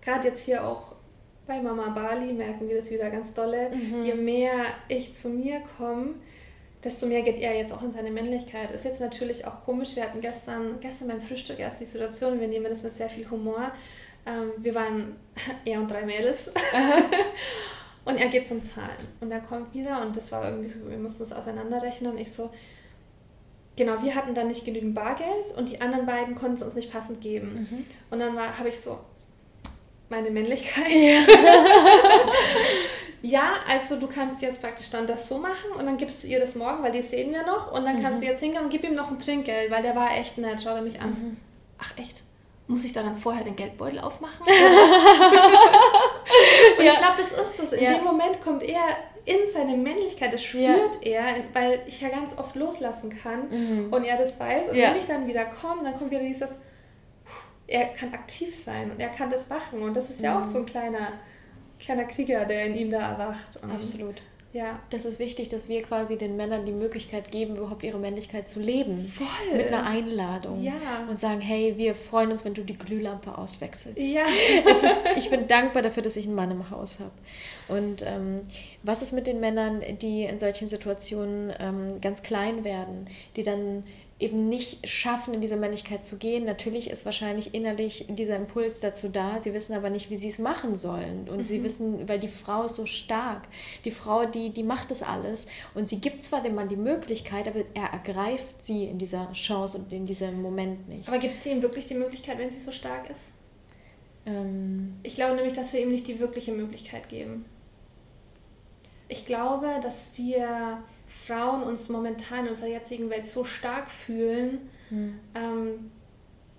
gerade 0.00 0.28
jetzt 0.28 0.46
hier 0.46 0.66
auch 0.66 0.94
bei 1.46 1.60
Mama 1.60 1.90
Bali 1.90 2.32
merken 2.32 2.66
wir 2.66 2.78
das 2.78 2.90
wieder 2.90 3.10
ganz 3.10 3.34
dolle. 3.34 3.68
Mhm. 3.68 4.04
Je 4.04 4.14
mehr 4.14 4.64
ich 4.88 5.12
zu 5.12 5.28
mir 5.28 5.60
komme, 5.76 6.14
desto 6.82 7.04
mehr 7.04 7.20
geht 7.20 7.42
er 7.42 7.58
jetzt 7.58 7.74
auch 7.74 7.82
in 7.82 7.92
seine 7.92 8.10
Männlichkeit. 8.10 8.70
Ist 8.70 8.86
jetzt 8.86 9.02
natürlich 9.02 9.46
auch 9.46 9.66
komisch. 9.66 9.96
Wir 9.96 10.04
hatten 10.04 10.22
gestern, 10.22 10.80
gestern 10.80 11.08
beim 11.08 11.20
Frühstück 11.20 11.58
erst 11.58 11.82
die 11.82 11.84
Situation, 11.84 12.40
wir 12.40 12.48
nehmen 12.48 12.70
das 12.70 12.82
mit 12.82 12.96
sehr 12.96 13.10
viel 13.10 13.30
Humor. 13.30 13.70
Ähm, 14.24 14.52
wir 14.56 14.74
waren 14.74 15.16
er 15.66 15.78
und 15.78 15.90
drei 15.90 16.06
Mädels. 16.06 16.50
und 18.16 18.22
er 18.22 18.28
geht 18.28 18.48
zum 18.48 18.64
Zahlen. 18.64 18.96
Und 19.20 19.30
er 19.30 19.40
kommt 19.40 19.74
wieder 19.74 20.02
und 20.02 20.16
das 20.16 20.32
war 20.32 20.44
irgendwie 20.44 20.68
so, 20.68 20.88
wir 20.88 20.98
mussten 20.98 21.22
es 21.22 21.32
auseinanderrechnen 21.32 22.12
und 22.12 22.18
ich 22.18 22.32
so, 22.32 22.50
genau, 23.76 24.02
wir 24.02 24.14
hatten 24.14 24.34
dann 24.34 24.48
nicht 24.48 24.64
genügend 24.64 24.94
Bargeld 24.94 25.56
und 25.56 25.68
die 25.68 25.80
anderen 25.80 26.06
beiden 26.06 26.34
konnten 26.34 26.56
es 26.56 26.62
uns 26.62 26.74
nicht 26.74 26.92
passend 26.92 27.20
geben. 27.20 27.68
Mhm. 27.70 27.86
Und 28.10 28.18
dann 28.18 28.38
habe 28.38 28.68
ich 28.68 28.80
so, 28.80 28.98
meine 30.08 30.30
Männlichkeit. 30.30 30.90
Ja. 30.90 31.26
ja, 33.22 33.54
also 33.68 33.98
du 33.98 34.06
kannst 34.06 34.42
jetzt 34.42 34.60
praktisch 34.60 34.90
dann 34.90 35.06
das 35.06 35.28
so 35.28 35.38
machen 35.38 35.72
und 35.78 35.86
dann 35.86 35.96
gibst 35.96 36.22
du 36.22 36.28
ihr 36.28 36.40
das 36.40 36.54
morgen, 36.54 36.82
weil 36.82 36.92
die 36.92 37.02
sehen 37.02 37.32
wir 37.32 37.44
noch 37.44 37.72
und 37.72 37.84
dann 37.84 37.98
mhm. 37.98 38.02
kannst 38.02 38.22
du 38.22 38.26
jetzt 38.26 38.40
hingehen 38.40 38.62
und 38.62 38.70
gib 38.70 38.84
ihm 38.84 38.94
noch 38.94 39.10
ein 39.10 39.18
Trinkgeld, 39.18 39.70
weil 39.70 39.82
der 39.82 39.96
war 39.96 40.16
echt 40.16 40.38
nett, 40.38 40.60
schau 40.62 40.76
er 40.76 40.82
mich 40.82 41.00
an. 41.00 41.10
Mhm. 41.10 41.36
Ach 41.78 41.92
echt? 41.98 42.22
Muss 42.68 42.84
ich 42.84 42.92
da 42.92 43.02
dann 43.02 43.16
vorher 43.16 43.44
den 43.44 43.54
Geldbeutel 43.54 44.00
aufmachen? 44.00 44.40
und 44.46 44.50
ja. 46.84 46.92
ich 46.92 46.98
glaube, 46.98 47.14
das 47.18 47.30
ist 47.30 47.58
das. 47.58 47.72
In 47.72 47.84
ja. 47.84 47.94
dem 47.94 48.04
Moment 48.04 48.42
kommt 48.42 48.62
er 48.62 48.82
in 49.24 49.48
seine 49.52 49.76
Männlichkeit, 49.76 50.32
das 50.32 50.42
spürt 50.42 51.04
ja. 51.04 51.10
er, 51.12 51.44
weil 51.52 51.82
ich 51.86 52.00
ja 52.00 52.08
ganz 52.08 52.36
oft 52.36 52.56
loslassen 52.56 53.10
kann 53.22 53.48
mhm. 53.48 53.92
und 53.92 54.04
er 54.04 54.18
das 54.18 54.38
weiß. 54.38 54.70
Und 54.70 54.76
wenn 54.76 54.96
ich 54.96 55.06
dann 55.06 55.26
wieder 55.26 55.44
komme, 55.46 55.84
dann 55.84 55.96
kommt 55.98 56.10
wieder 56.10 56.22
dieses 56.22 56.58
er 57.66 57.86
kann 57.86 58.12
aktiv 58.14 58.54
sein 58.54 58.90
und 58.90 59.00
er 59.00 59.08
kann 59.08 59.30
das 59.30 59.48
machen. 59.48 59.82
Und 59.82 59.94
das 59.94 60.10
ist 60.10 60.20
ja 60.20 60.34
mhm. 60.34 60.40
auch 60.40 60.44
so 60.44 60.58
ein 60.58 60.66
kleiner, 60.66 61.14
kleiner 61.78 62.04
Krieger, 62.04 62.44
der 62.44 62.66
in 62.66 62.76
ihm 62.76 62.90
da 62.90 63.12
erwacht. 63.12 63.56
Und 63.62 63.72
Absolut. 63.72 64.22
Ja. 64.56 64.80
Das 64.88 65.04
ist 65.04 65.18
wichtig, 65.18 65.50
dass 65.50 65.68
wir 65.68 65.82
quasi 65.82 66.16
den 66.16 66.36
Männern 66.36 66.64
die 66.64 66.72
Möglichkeit 66.72 67.30
geben, 67.30 67.56
überhaupt 67.56 67.82
ihre 67.82 67.98
Männlichkeit 67.98 68.48
zu 68.48 68.58
leben. 68.58 69.12
Voll. 69.14 69.56
Mit 69.56 69.66
einer 69.66 69.84
Einladung. 69.84 70.62
Ja. 70.62 71.06
Und 71.10 71.20
sagen, 71.20 71.42
hey, 71.42 71.74
wir 71.76 71.94
freuen 71.94 72.30
uns, 72.30 72.44
wenn 72.44 72.54
du 72.54 72.62
die 72.62 72.78
Glühlampe 72.78 73.36
auswechselst. 73.36 73.98
Ja. 73.98 74.22
Ist, 74.22 74.84
ich 75.16 75.28
bin 75.28 75.46
dankbar 75.46 75.82
dafür, 75.82 76.02
dass 76.02 76.16
ich 76.16 76.24
einen 76.24 76.34
Mann 76.34 76.50
im 76.50 76.70
Haus 76.70 76.98
habe. 77.00 77.12
Und 77.68 78.02
ähm, 78.06 78.46
was 78.82 79.02
ist 79.02 79.12
mit 79.12 79.26
den 79.26 79.40
Männern, 79.40 79.82
die 80.00 80.24
in 80.24 80.38
solchen 80.38 80.68
Situationen 80.68 81.52
ähm, 81.58 82.00
ganz 82.00 82.22
klein 82.22 82.64
werden, 82.64 83.08
die 83.36 83.42
dann 83.42 83.84
eben 84.18 84.48
nicht 84.48 84.88
schaffen, 84.88 85.34
in 85.34 85.42
diese 85.42 85.56
Männlichkeit 85.56 86.02
zu 86.02 86.16
gehen. 86.16 86.46
Natürlich 86.46 86.88
ist 86.88 87.04
wahrscheinlich 87.04 87.54
innerlich 87.54 88.06
dieser 88.08 88.36
Impuls 88.36 88.80
dazu 88.80 89.10
da. 89.10 89.42
Sie 89.42 89.52
wissen 89.52 89.74
aber 89.74 89.90
nicht, 89.90 90.08
wie 90.08 90.16
sie 90.16 90.28
es 90.28 90.38
machen 90.38 90.76
sollen. 90.76 91.28
Und 91.28 91.38
mhm. 91.38 91.44
sie 91.44 91.62
wissen, 91.62 92.08
weil 92.08 92.18
die 92.18 92.28
Frau 92.28 92.64
ist 92.64 92.76
so 92.76 92.86
stark. 92.86 93.42
Die 93.84 93.90
Frau, 93.90 94.24
die, 94.24 94.50
die 94.50 94.62
macht 94.62 94.90
das 94.90 95.02
alles. 95.02 95.48
Und 95.74 95.90
sie 95.90 96.00
gibt 96.00 96.22
zwar 96.24 96.42
dem 96.42 96.54
Mann 96.54 96.68
die 96.68 96.76
Möglichkeit, 96.76 97.46
aber 97.46 97.60
er 97.74 97.92
ergreift 97.92 98.64
sie 98.64 98.84
in 98.84 98.98
dieser 98.98 99.30
Chance 99.34 99.76
und 99.78 99.92
in 99.92 100.06
diesem 100.06 100.40
Moment 100.40 100.88
nicht. 100.88 101.06
Aber 101.08 101.18
gibt 101.18 101.38
sie 101.38 101.50
ihm 101.50 101.60
wirklich 101.60 101.84
die 101.84 101.94
Möglichkeit, 101.94 102.38
wenn 102.38 102.50
sie 102.50 102.60
so 102.60 102.72
stark 102.72 103.10
ist? 103.10 103.32
Ähm 104.24 104.94
ich 105.02 105.14
glaube 105.14 105.34
nämlich, 105.34 105.52
dass 105.52 105.74
wir 105.74 105.80
ihm 105.80 105.90
nicht 105.90 106.08
die 106.08 106.18
wirkliche 106.18 106.52
Möglichkeit 106.52 107.10
geben. 107.10 107.44
Ich 109.08 109.26
glaube, 109.26 109.68
dass 109.82 110.10
wir 110.16 110.82
Frauen 111.06 111.62
uns 111.62 111.88
momentan 111.88 112.46
in 112.46 112.50
unserer 112.50 112.68
jetzigen 112.68 113.10
Welt 113.10 113.26
so 113.26 113.44
stark 113.44 113.90
fühlen, 113.90 114.68
mhm. 114.90 115.18
ähm, 115.34 115.90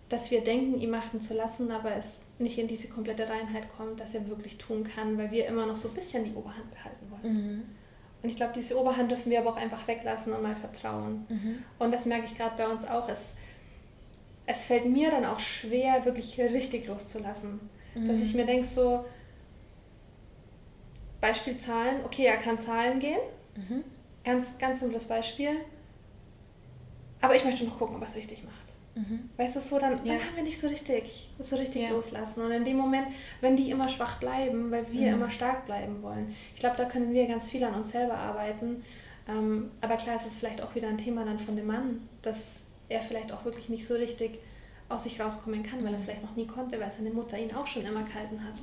dass 0.09 0.31
wir 0.31 0.41
denken, 0.41 0.79
ihn 0.79 0.89
machen 0.89 1.21
zu 1.21 1.33
lassen, 1.33 1.71
aber 1.71 1.95
es 1.95 2.21
nicht 2.39 2.57
in 2.57 2.67
diese 2.67 2.87
komplette 2.87 3.27
Reinheit 3.27 3.65
kommt, 3.75 3.99
dass 3.99 4.13
er 4.13 4.27
wirklich 4.27 4.57
tun 4.57 4.83
kann, 4.83 5.17
weil 5.17 5.31
wir 5.31 5.47
immer 5.47 5.65
noch 5.65 5.75
so 5.75 5.89
ein 5.89 5.95
bisschen 5.95 6.23
die 6.23 6.33
Oberhand 6.33 6.69
behalten 6.71 7.05
wollen. 7.09 7.33
Mhm. 7.33 7.63
Und 8.23 8.29
ich 8.29 8.35
glaube, 8.35 8.53
diese 8.55 8.79
Oberhand 8.79 9.11
dürfen 9.11 9.31
wir 9.31 9.39
aber 9.39 9.51
auch 9.51 9.57
einfach 9.57 9.87
weglassen 9.87 10.33
und 10.33 10.43
mal 10.43 10.55
vertrauen. 10.55 11.25
Mhm. 11.29 11.63
Und 11.79 11.91
das 11.93 12.05
merke 12.05 12.25
ich 12.25 12.35
gerade 12.35 12.55
bei 12.57 12.67
uns 12.67 12.87
auch. 12.87 13.09
Es, 13.09 13.37
es 14.45 14.65
fällt 14.65 14.85
mir 14.85 15.11
dann 15.11 15.25
auch 15.25 15.39
schwer, 15.39 16.05
wirklich 16.05 16.39
richtig 16.39 16.87
loszulassen. 16.87 17.59
Dass 17.95 18.21
ich 18.21 18.33
mhm. 18.33 18.41
mir 18.41 18.45
denke, 18.45 18.65
so, 18.65 19.05
Beispiel 21.21 21.57
Zahlen, 21.57 22.05
okay, 22.05 22.25
er 22.25 22.37
kann 22.37 22.59
Zahlen 22.59 22.99
gehen. 22.99 23.19
Ganz, 24.27 24.57
ganz 24.57 24.81
simples 24.81 25.05
Beispiel. 25.05 25.51
Aber 27.21 27.33
ich 27.33 27.45
möchte 27.45 27.63
noch 27.63 27.79
gucken, 27.79 27.95
ob 27.95 28.03
es 28.05 28.13
richtig 28.13 28.43
macht. 28.43 28.73
Mhm. 28.93 29.29
Weißt 29.37 29.55
du, 29.55 29.61
so, 29.61 29.79
dann, 29.79 29.93
ja. 30.03 30.15
dann 30.15 30.25
haben 30.25 30.35
wir 30.35 30.43
nicht 30.43 30.59
so 30.59 30.67
richtig, 30.67 31.29
so 31.39 31.55
richtig 31.55 31.83
ja. 31.83 31.91
loslassen. 31.91 32.43
Und 32.43 32.51
in 32.51 32.65
dem 32.65 32.75
Moment, 32.75 33.07
wenn 33.39 33.55
die 33.55 33.71
immer 33.71 33.87
schwach 33.87 34.19
bleiben, 34.19 34.69
weil 34.69 34.91
wir 34.91 35.07
mhm. 35.07 35.13
immer 35.13 35.29
stark 35.31 35.65
bleiben 35.65 36.03
wollen, 36.03 36.35
ich 36.53 36.59
glaube, 36.59 36.75
da 36.75 36.83
können 36.83 37.13
wir 37.13 37.25
ganz 37.25 37.49
viel 37.49 37.63
an 37.63 37.75
uns 37.75 37.91
selber 37.91 38.15
arbeiten. 38.15 38.83
Ähm, 39.29 39.71
aber 39.79 39.95
klar, 39.95 40.17
es 40.17 40.25
ist 40.25 40.35
vielleicht 40.39 40.61
auch 40.61 40.75
wieder 40.75 40.89
ein 40.89 40.97
Thema 40.97 41.23
dann 41.23 41.39
von 41.39 41.55
dem 41.55 41.67
Mann, 41.67 42.09
dass 42.21 42.65
er 42.89 43.01
vielleicht 43.01 43.31
auch 43.31 43.45
wirklich 43.45 43.69
nicht 43.69 43.87
so 43.87 43.93
richtig 43.93 44.39
aus 44.89 45.03
sich 45.03 45.19
rauskommen 45.19 45.63
kann, 45.63 45.83
weil 45.83 45.93
er 45.93 45.99
es 45.99 46.05
vielleicht 46.05 46.23
noch 46.23 46.35
nie 46.35 46.47
konnte, 46.47 46.79
weil 46.79 46.91
seine 46.91 47.09
Mutter 47.09 47.37
ihn 47.37 47.53
auch 47.53 47.67
schon 47.67 47.83
immer 47.83 48.03
gehalten 48.03 48.41
hat. 48.43 48.61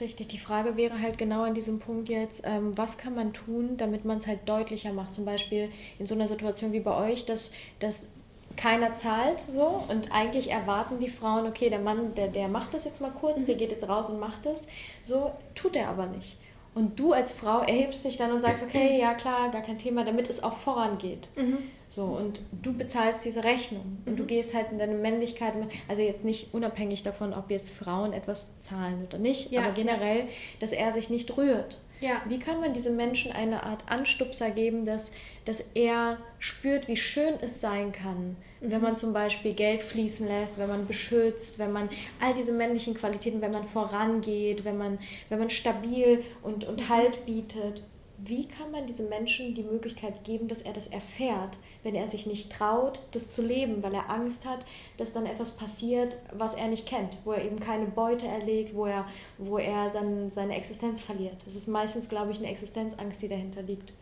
Richtig, 0.00 0.28
die 0.28 0.38
Frage 0.38 0.76
wäre 0.76 1.00
halt 1.00 1.16
genau 1.16 1.42
an 1.42 1.54
diesem 1.54 1.78
Punkt 1.78 2.08
jetzt, 2.08 2.42
ähm, 2.46 2.76
was 2.76 2.98
kann 2.98 3.14
man 3.14 3.32
tun, 3.32 3.76
damit 3.78 4.04
man 4.04 4.18
es 4.18 4.26
halt 4.26 4.46
deutlicher 4.46 4.92
macht? 4.92 5.14
Zum 5.14 5.24
Beispiel 5.24 5.70
in 5.98 6.06
so 6.06 6.14
einer 6.14 6.28
Situation 6.28 6.72
wie 6.72 6.80
bei 6.80 7.10
euch, 7.10 7.24
dass, 7.24 7.52
dass 7.80 8.10
keiner 8.56 8.94
zahlt 8.94 9.42
so 9.48 9.84
und 9.88 10.12
eigentlich 10.12 10.50
erwarten 10.50 11.00
die 11.00 11.08
Frauen, 11.08 11.46
okay, 11.46 11.70
der 11.70 11.80
Mann, 11.80 12.14
der, 12.14 12.28
der 12.28 12.48
macht 12.48 12.74
das 12.74 12.84
jetzt 12.84 13.00
mal 13.00 13.10
kurz, 13.10 13.40
mhm. 13.40 13.46
der 13.46 13.54
geht 13.56 13.70
jetzt 13.70 13.88
raus 13.88 14.10
und 14.10 14.20
macht 14.20 14.46
das. 14.46 14.68
So 15.02 15.32
tut 15.54 15.76
er 15.76 15.88
aber 15.88 16.06
nicht. 16.06 16.36
Und 16.74 16.98
du 16.98 17.12
als 17.12 17.32
Frau 17.32 17.60
erhebst 17.60 18.04
dich 18.04 18.16
dann 18.16 18.32
und 18.32 18.40
sagst, 18.40 18.64
okay, 18.64 18.98
ja 18.98 19.14
klar, 19.14 19.50
gar 19.50 19.62
kein 19.62 19.78
Thema, 19.78 20.04
damit 20.04 20.28
es 20.28 20.42
auch 20.42 20.56
vorangeht. 20.56 21.28
Mhm. 21.36 21.58
So, 21.86 22.04
und 22.04 22.40
du 22.50 22.72
bezahlst 22.72 23.24
diese 23.24 23.44
Rechnung 23.44 23.98
und 24.06 24.16
du 24.16 24.24
mhm. 24.24 24.26
gehst 24.26 24.54
halt 24.54 24.72
in 24.72 24.78
deine 24.78 24.94
Männlichkeit, 24.94 25.52
also 25.86 26.02
jetzt 26.02 26.24
nicht 26.24 26.52
unabhängig 26.52 27.04
davon, 27.04 27.32
ob 27.32 27.50
jetzt 27.50 27.70
Frauen 27.70 28.12
etwas 28.12 28.58
zahlen 28.58 29.06
oder 29.06 29.18
nicht, 29.18 29.52
ja. 29.52 29.62
aber 29.62 29.72
generell, 29.72 30.24
dass 30.58 30.72
er 30.72 30.92
sich 30.92 31.10
nicht 31.10 31.36
rührt. 31.36 31.78
Ja. 32.04 32.20
Wie 32.26 32.38
kann 32.38 32.60
man 32.60 32.74
diesem 32.74 32.96
Menschen 32.96 33.32
eine 33.32 33.62
Art 33.62 33.84
Anstupser 33.88 34.50
geben, 34.50 34.84
dass, 34.84 35.12
dass 35.46 35.60
er 35.74 36.18
spürt, 36.38 36.86
wie 36.86 36.98
schön 36.98 37.32
es 37.40 37.62
sein 37.62 37.92
kann, 37.92 38.36
mhm. 38.60 38.70
wenn 38.70 38.82
man 38.82 38.96
zum 38.98 39.14
Beispiel 39.14 39.54
Geld 39.54 39.82
fließen 39.82 40.28
lässt, 40.28 40.58
wenn 40.58 40.68
man 40.68 40.86
beschützt, 40.86 41.58
wenn 41.58 41.72
man 41.72 41.88
all 42.20 42.34
diese 42.34 42.52
männlichen 42.52 42.92
Qualitäten, 42.92 43.40
wenn 43.40 43.52
man 43.52 43.64
vorangeht, 43.64 44.66
wenn 44.66 44.76
man, 44.76 44.98
wenn 45.30 45.38
man 45.38 45.48
stabil 45.48 46.22
und, 46.42 46.64
und 46.64 46.90
Halt 46.90 47.24
bietet 47.24 47.82
wie 48.18 48.46
kann 48.46 48.70
man 48.70 48.86
diesem 48.86 49.08
Menschen 49.08 49.54
die 49.54 49.62
Möglichkeit 49.62 50.24
geben, 50.24 50.48
dass 50.48 50.62
er 50.62 50.72
das 50.72 50.86
erfährt, 50.86 51.58
wenn 51.84 51.94
er 51.94 52.08
sich 52.08 52.26
nicht 52.26 52.50
traut, 52.50 52.98
das 53.12 53.28
zu 53.28 53.42
leben, 53.42 53.82
weil 53.82 53.94
er 53.94 54.10
Angst 54.10 54.46
hat, 54.46 54.64
dass 54.96 55.12
dann 55.12 55.26
etwas 55.26 55.56
passiert, 55.56 56.16
was 56.32 56.54
er 56.54 56.66
nicht 56.68 56.86
kennt, 56.86 57.18
wo 57.24 57.32
er 57.32 57.44
eben 57.44 57.60
keine 57.60 57.84
Beute 57.84 58.26
erlegt, 58.26 58.74
wo 58.74 58.86
er, 58.86 59.06
wo 59.38 59.58
er 59.58 59.90
sein, 59.90 60.30
seine 60.30 60.56
Existenz 60.56 61.02
verliert. 61.02 61.36
Das 61.44 61.54
ist 61.54 61.68
meistens, 61.68 62.08
glaube 62.08 62.32
ich, 62.32 62.38
eine 62.38 62.50
Existenzangst, 62.50 63.22
die 63.22 63.28
dahinter 63.28 63.62
liegt. 63.62 63.92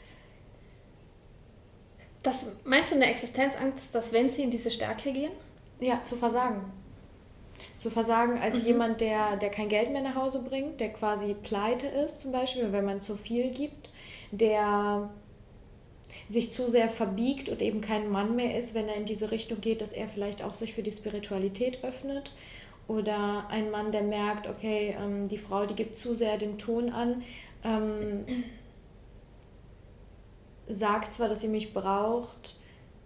Das, 2.22 2.46
meinst 2.64 2.92
du 2.92 2.96
eine 2.96 3.10
Existenzangst, 3.10 3.92
dass 3.92 4.12
wenn 4.12 4.28
sie 4.28 4.44
in 4.44 4.50
diese 4.52 4.70
Stärke 4.70 5.12
gehen? 5.12 5.32
Ja, 5.80 6.04
zu 6.04 6.14
versagen 6.14 6.72
Zu 7.78 7.90
versagen 7.90 8.38
als 8.38 8.62
mhm. 8.62 8.68
jemand, 8.68 9.00
der, 9.00 9.36
der 9.38 9.50
kein 9.50 9.68
Geld 9.68 9.90
mehr 9.90 10.02
nach 10.02 10.14
Hause 10.14 10.38
bringt, 10.38 10.80
der 10.80 10.92
quasi 10.92 11.34
pleite 11.34 11.88
ist, 11.88 12.20
zum 12.20 12.30
Beispiel, 12.30 12.70
wenn 12.70 12.84
man 12.84 13.00
zu 13.00 13.16
viel 13.16 13.50
gibt, 13.50 13.90
der 14.30 15.10
sich 16.28 16.50
zu 16.50 16.68
sehr 16.68 16.88
verbiegt 16.88 17.48
und 17.48 17.62
eben 17.62 17.80
kein 17.80 18.10
Mann 18.10 18.36
mehr 18.36 18.58
ist, 18.58 18.74
wenn 18.74 18.88
er 18.88 18.96
in 18.96 19.04
diese 19.04 19.30
Richtung 19.30 19.60
geht, 19.60 19.80
dass 19.80 19.92
er 19.92 20.08
vielleicht 20.08 20.42
auch 20.42 20.54
sich 20.54 20.74
für 20.74 20.82
die 20.82 20.92
Spiritualität 20.92 21.82
öffnet. 21.84 22.32
Oder 22.88 23.46
ein 23.48 23.70
Mann, 23.70 23.92
der 23.92 24.02
merkt, 24.02 24.48
okay, 24.48 24.96
ähm, 25.00 25.28
die 25.28 25.38
Frau, 25.38 25.66
die 25.66 25.74
gibt 25.74 25.96
zu 25.96 26.14
sehr 26.14 26.36
den 26.36 26.58
Ton 26.58 26.90
an, 26.90 27.22
ähm, 27.64 28.24
sagt 30.68 31.14
zwar, 31.14 31.28
dass 31.28 31.40
sie 31.40 31.48
mich 31.48 31.72
braucht, 31.72 32.56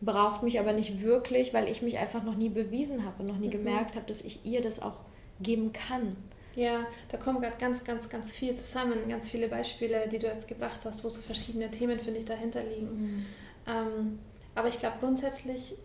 braucht 0.01 0.42
mich 0.42 0.61
aber 0.61 0.73
nicht 0.73 1.03
wirklich, 1.03 1.55
weil 1.55 1.69
ich 1.69 1.83
mich 1.83 1.99
einfach 1.99 2.23
noch 2.23 2.37
nie 2.37 2.49
bewiesen 2.49 3.05
habe 3.05 3.23
und 3.23 3.29
noch 3.29 3.38
nie 3.38 3.49
mhm. 3.49 3.53
gemerkt 3.53 3.97
habe, 3.97 4.07
dass 4.07 4.23
ich 4.23 4.45
ihr 4.45 4.62
das 4.62 4.81
auch 4.81 4.97
geben 5.40 5.73
kann. 5.73 6.16
Ja, 6.57 6.87
da 7.11 7.19
kommen 7.19 7.40
gerade 7.40 7.57
ganz, 7.59 7.85
ganz, 7.85 8.09
ganz 8.09 8.31
viel 8.31 8.55
zusammen, 8.55 9.09
ganz 9.09 9.29
viele 9.29 9.47
Beispiele, 9.47 10.09
die 10.09 10.19
du 10.19 10.27
jetzt 10.27 10.49
gebracht 10.49 10.81
hast, 10.85 11.05
wo 11.05 11.09
so 11.11 11.21
verschiedene 11.21 11.71
Themen, 11.71 12.01
finde 12.01 12.19
ich, 12.21 12.25
dahinter 12.25 12.64
liegen. 12.64 12.87
Mhm. 12.87 13.27
Ähm, 13.66 14.19
aber 14.55 14.69
ich 14.69 14.79
glaube, 14.79 14.97
grundsätzlich 14.99 15.77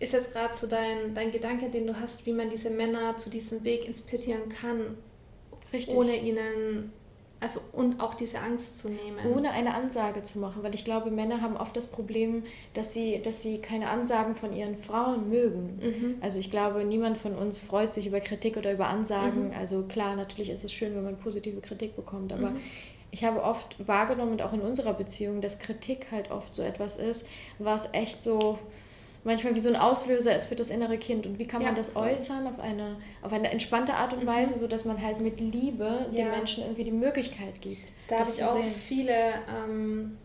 ist 0.00 0.12
jetzt 0.12 0.32
gerade 0.32 0.52
so 0.52 0.66
dein, 0.66 1.14
dein 1.14 1.30
Gedanke, 1.30 1.70
den 1.70 1.86
du 1.86 2.00
hast, 2.00 2.26
wie 2.26 2.32
man 2.32 2.50
diese 2.50 2.68
Männer 2.68 3.16
zu 3.18 3.30
diesem 3.30 3.62
Weg 3.62 3.86
inspirieren 3.86 4.48
kann, 4.48 4.98
Richtig. 5.72 5.94
ohne 5.94 6.16
ihnen 6.16 6.92
also 7.42 7.60
und 7.72 8.00
auch 8.00 8.14
diese 8.14 8.38
Angst 8.38 8.78
zu 8.78 8.88
nehmen. 8.88 9.18
Ohne 9.34 9.50
eine 9.50 9.74
Ansage 9.74 10.22
zu 10.22 10.38
machen, 10.38 10.62
weil 10.62 10.74
ich 10.74 10.84
glaube, 10.84 11.10
Männer 11.10 11.40
haben 11.40 11.56
oft 11.56 11.76
das 11.76 11.88
Problem, 11.88 12.44
dass 12.74 12.94
sie, 12.94 13.20
dass 13.20 13.42
sie 13.42 13.58
keine 13.58 13.90
Ansagen 13.90 14.36
von 14.36 14.52
ihren 14.52 14.76
Frauen 14.76 15.28
mögen. 15.28 15.80
Mhm. 15.82 16.14
Also 16.20 16.38
ich 16.38 16.50
glaube, 16.50 16.84
niemand 16.84 17.18
von 17.18 17.34
uns 17.34 17.58
freut 17.58 17.92
sich 17.92 18.06
über 18.06 18.20
Kritik 18.20 18.56
oder 18.56 18.72
über 18.72 18.86
Ansagen. 18.86 19.48
Mhm. 19.48 19.54
Also 19.58 19.82
klar, 19.82 20.14
natürlich 20.14 20.50
ist 20.50 20.64
es 20.64 20.72
schön, 20.72 20.94
wenn 20.94 21.02
man 21.02 21.18
positive 21.18 21.60
Kritik 21.60 21.96
bekommt, 21.96 22.32
aber 22.32 22.50
mhm. 22.50 22.60
ich 23.10 23.24
habe 23.24 23.42
oft 23.42 23.86
wahrgenommen 23.86 24.32
und 24.32 24.42
auch 24.42 24.52
in 24.52 24.60
unserer 24.60 24.94
Beziehung, 24.94 25.40
dass 25.40 25.58
Kritik 25.58 26.06
halt 26.12 26.30
oft 26.30 26.54
so 26.54 26.62
etwas 26.62 26.96
ist, 26.96 27.28
was 27.58 27.92
echt 27.92 28.22
so 28.22 28.58
manchmal 29.24 29.54
wie 29.54 29.60
so 29.60 29.68
ein 29.68 29.76
Auslöser 29.76 30.34
ist 30.34 30.46
für 30.46 30.56
das 30.56 30.70
innere 30.70 30.98
Kind. 30.98 31.26
Und 31.26 31.38
wie 31.38 31.46
kann 31.46 31.62
man 31.62 31.74
das 31.74 31.96
äußern 31.96 32.46
auf 32.46 32.58
eine, 32.58 32.96
auf 33.22 33.32
eine 33.32 33.50
entspannte 33.50 33.94
Art 33.94 34.12
und 34.12 34.24
mhm. 34.24 34.28
Weise, 34.28 34.58
sodass 34.58 34.84
man 34.84 35.00
halt 35.00 35.20
mit 35.20 35.40
Liebe 35.40 36.06
ja. 36.10 36.24
den 36.24 36.30
Menschen 36.30 36.64
irgendwie 36.64 36.84
die 36.84 36.92
Möglichkeit 36.92 37.60
gibt. 37.60 37.82
Da 38.08 38.20
habe 38.20 38.30
ich 38.30 38.42
auch 38.42 38.54
sehen. 38.54 38.72
viele, 38.72 39.32
ähm, 39.48 40.18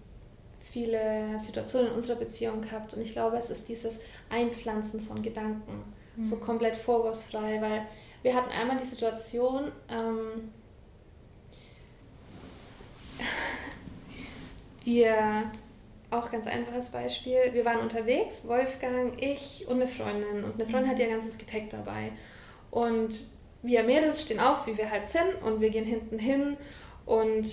viele 0.60 1.40
Situationen 1.40 1.90
in 1.90 1.96
unserer 1.96 2.16
Beziehung 2.16 2.62
gehabt. 2.62 2.94
Und 2.94 3.02
ich 3.02 3.14
glaube, 3.14 3.38
es 3.38 3.50
ist 3.50 3.68
dieses 3.68 4.00
Einpflanzen 4.30 5.02
von 5.02 5.22
Gedanken. 5.22 5.84
Mhm. 6.16 6.24
So 6.24 6.38
komplett 6.38 6.76
vorwurfsfrei, 6.76 7.62
weil 7.62 7.86
wir 8.24 8.34
hatten 8.36 8.50
einmal 8.50 8.78
die 8.78 8.86
Situation, 8.86 9.72
ähm, 9.90 10.52
wir 14.84 15.52
auch 16.10 16.32
ganz 16.32 16.48
einfaches 16.48 16.90
Beispiel. 16.90 17.38
Wir 17.52 17.66
waren 17.66 17.80
unterwegs, 17.80 18.48
Wolfgang, 18.48 19.22
ich 19.22 19.66
und 19.68 19.76
eine 19.76 19.88
Freundin. 19.88 20.44
Und 20.44 20.56
eine 20.56 20.66
Freundin 20.66 20.90
hat 20.90 21.00
ihr 21.00 21.10
ganzes 21.10 21.38
Gepäck 21.38 21.70
dabei. 21.70 22.12
Und 22.72 23.20
wir 23.62 23.84
Mädels 23.84 24.22
stehen 24.22 24.40
auf, 24.40 24.66
wie 24.68 24.78
wir 24.78 24.90
halt 24.90 25.06
sind, 25.06 25.42
und 25.44 25.60
wir 25.60 25.70
gehen 25.70 25.86
hinten 25.86 26.20
hin 26.20 26.58
und 27.06 27.48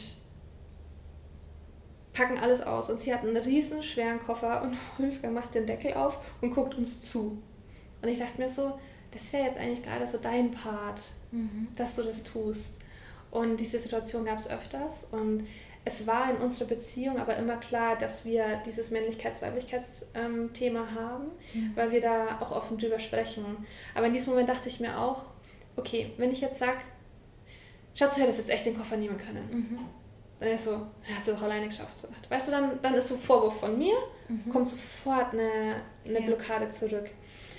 packen 2.12 2.38
alles 2.38 2.62
aus. 2.62 2.90
Und 2.90 3.00
sie 3.00 3.12
hat 3.12 3.22
einen 3.22 3.36
riesen 3.36 3.82
schweren 3.82 4.20
Koffer 4.20 4.62
und 4.62 4.76
Wolfgang 4.98 5.34
macht 5.34 5.54
den 5.54 5.66
Deckel 5.66 5.94
auf 5.94 6.18
und 6.40 6.54
guckt 6.54 6.76
uns 6.76 7.00
zu. 7.10 7.42
Und 8.02 8.08
ich 8.08 8.18
dachte 8.18 8.40
mir 8.40 8.48
so, 8.48 8.78
das 9.10 9.32
wäre 9.32 9.46
jetzt 9.46 9.58
eigentlich 9.58 9.82
gerade 9.82 10.06
so 10.06 10.18
dein 10.18 10.50
Part, 10.50 11.00
mhm. 11.30 11.68
dass 11.76 11.96
du 11.96 12.02
das 12.02 12.22
tust. 12.22 12.76
Und 13.30 13.56
diese 13.58 13.80
Situation 13.80 14.24
gab 14.24 14.38
es 14.38 14.48
öfters. 14.48 15.08
Und 15.10 15.44
es 15.84 16.06
war 16.06 16.30
in 16.30 16.36
unserer 16.36 16.66
Beziehung 16.66 17.18
aber 17.18 17.36
immer 17.36 17.58
klar, 17.58 17.96
dass 17.96 18.24
wir 18.24 18.62
dieses 18.64 18.90
Männlichkeits-Weiblichkeits-Thema 18.90 20.94
haben, 20.94 21.26
mhm. 21.52 21.72
weil 21.74 21.92
wir 21.92 22.00
da 22.00 22.38
auch 22.40 22.52
offen 22.52 22.78
drüber 22.78 22.98
sprechen. 22.98 23.44
Aber 23.94 24.06
in 24.06 24.14
diesem 24.14 24.32
Moment 24.32 24.48
dachte 24.48 24.68
ich 24.68 24.80
mir 24.80 24.98
auch, 24.98 25.26
okay, 25.76 26.12
wenn 26.16 26.32
ich 26.32 26.40
jetzt 26.40 26.58
sage, 26.58 26.78
Schatz, 27.94 28.14
du 28.14 28.22
hättest 28.22 28.38
jetzt 28.38 28.50
echt 28.50 28.64
den 28.66 28.78
Koffer 28.78 28.96
nehmen 28.96 29.18
können. 29.18 29.48
Mhm. 29.50 29.78
Dann 30.40 30.48
ist 30.48 30.64
so, 30.64 30.76
hat 30.76 31.26
es 31.26 31.32
auch 31.32 31.42
alleine 31.42 31.68
geschafft. 31.68 31.98
So. 31.98 32.08
Weißt 32.28 32.48
du, 32.48 32.52
dann, 32.52 32.82
dann 32.82 32.94
ist 32.94 33.08
so 33.08 33.16
Vorwurf 33.16 33.60
von 33.60 33.78
mir, 33.78 33.94
mhm. 34.28 34.50
kommt 34.50 34.68
sofort 34.68 35.32
eine, 35.32 35.76
eine 36.04 36.20
ja. 36.20 36.26
Blockade 36.26 36.70
zurück. 36.70 37.10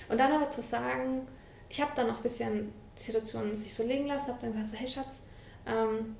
Und 0.08 0.18
dann 0.18 0.32
aber 0.32 0.50
zu 0.50 0.62
sagen, 0.62 1.26
ich 1.68 1.80
habe 1.80 1.92
dann 1.94 2.08
noch 2.08 2.16
ein 2.16 2.22
bisschen 2.22 2.72
die 2.98 3.02
Situation 3.02 3.56
sich 3.56 3.72
so 3.72 3.82
legen 3.82 4.06
lassen, 4.06 4.28
habe 4.28 4.38
dann 4.40 4.52
gesagt, 4.52 4.70
so, 4.70 4.76
hey 4.76 4.88
Schatz, 4.88 5.22
ähm, 5.66 6.16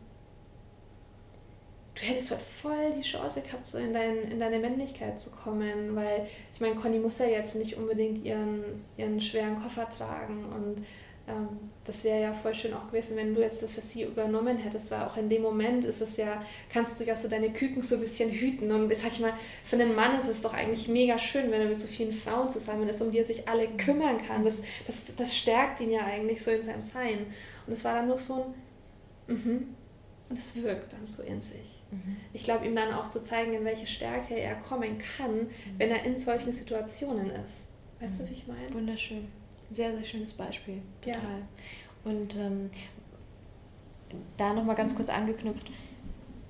du 1.96 2.02
hättest 2.02 2.30
halt 2.30 2.42
voll 2.42 2.92
die 2.96 3.02
Chance 3.02 3.40
gehabt, 3.40 3.64
so 3.64 3.78
in, 3.78 3.92
dein, 3.92 4.18
in 4.30 4.38
deine 4.38 4.58
Männlichkeit 4.58 5.18
zu 5.20 5.30
kommen, 5.30 5.96
weil 5.96 6.26
ich 6.54 6.60
meine, 6.60 6.76
Conny 6.76 6.98
muss 6.98 7.18
ja 7.18 7.26
jetzt 7.26 7.56
nicht 7.56 7.76
unbedingt 7.76 8.24
ihren, 8.24 8.84
ihren 8.96 9.20
schweren 9.20 9.60
Koffer 9.60 9.88
tragen 9.90 10.44
und 10.44 10.84
ähm, 11.28 11.48
das 11.84 12.04
wäre 12.04 12.20
ja 12.20 12.32
voll 12.34 12.54
schön 12.54 12.74
auch 12.74 12.86
gewesen, 12.88 13.16
wenn 13.16 13.34
du 13.34 13.40
jetzt 13.40 13.62
das 13.62 13.74
für 13.74 13.80
sie 13.80 14.02
übernommen 14.02 14.58
hättest, 14.58 14.90
weil 14.90 15.02
auch 15.02 15.16
in 15.16 15.28
dem 15.28 15.42
Moment 15.42 15.84
ist 15.84 16.02
es 16.02 16.18
ja, 16.18 16.42
kannst 16.70 17.00
du 17.00 17.04
ja 17.04 17.16
so 17.16 17.28
deine 17.28 17.52
Küken 17.52 17.82
so 17.82 17.96
ein 17.96 18.02
bisschen 18.02 18.30
hüten 18.30 18.70
und 18.70 18.94
sag 18.94 19.12
ich 19.12 19.20
mal, 19.20 19.32
für 19.64 19.76
einen 19.76 19.94
Mann 19.94 20.18
ist 20.18 20.28
es 20.28 20.42
doch 20.42 20.52
eigentlich 20.52 20.88
mega 20.88 21.18
schön, 21.18 21.50
wenn 21.50 21.62
er 21.62 21.68
mit 21.68 21.80
so 21.80 21.88
vielen 21.88 22.12
Frauen 22.12 22.50
zusammen 22.50 22.88
ist, 22.88 23.00
um 23.00 23.10
die 23.10 23.18
er 23.18 23.24
sich 23.24 23.48
alle 23.48 23.68
kümmern 23.68 24.18
kann. 24.22 24.44
Das, 24.44 24.56
das, 24.86 25.16
das 25.16 25.34
stärkt 25.34 25.80
ihn 25.80 25.90
ja 25.90 26.04
eigentlich 26.04 26.42
so 26.42 26.50
in 26.50 26.62
seinem 26.62 26.82
Sein. 26.82 27.26
Und 27.66 27.72
es 27.72 27.82
war 27.84 27.94
dann 27.94 28.08
nur 28.08 28.18
so 28.18 28.54
ein, 29.28 29.34
mhm, 29.34 29.74
und 30.28 30.38
es 30.38 30.54
wirkt 30.62 30.92
dann 30.92 31.06
so 31.06 31.22
in 31.22 31.40
sich. 31.40 31.75
Mhm. 32.04 32.16
Ich 32.32 32.44
glaube, 32.44 32.66
ihm 32.66 32.76
dann 32.76 32.92
auch 32.92 33.08
zu 33.10 33.22
zeigen, 33.22 33.52
in 33.54 33.64
welche 33.64 33.86
Stärke 33.86 34.34
er 34.34 34.54
kommen 34.56 34.98
kann, 34.98 35.34
mhm. 35.34 35.48
wenn 35.78 35.90
er 35.90 36.04
in 36.04 36.18
solchen 36.18 36.52
Situationen 36.52 37.30
ist. 37.30 37.66
Weißt 38.00 38.20
mhm. 38.20 38.24
du, 38.24 38.30
wie 38.30 38.34
ich 38.34 38.46
meine? 38.46 38.74
Wunderschön. 38.74 39.28
Sehr, 39.70 39.92
sehr 39.92 40.04
schönes 40.04 40.32
Beispiel. 40.32 40.82
Total. 41.00 41.20
Ja. 41.22 42.10
Und 42.10 42.36
ähm, 42.36 42.70
da 44.36 44.52
nochmal 44.52 44.76
ganz 44.76 44.94
kurz 44.94 45.08
angeknüpft. 45.08 45.70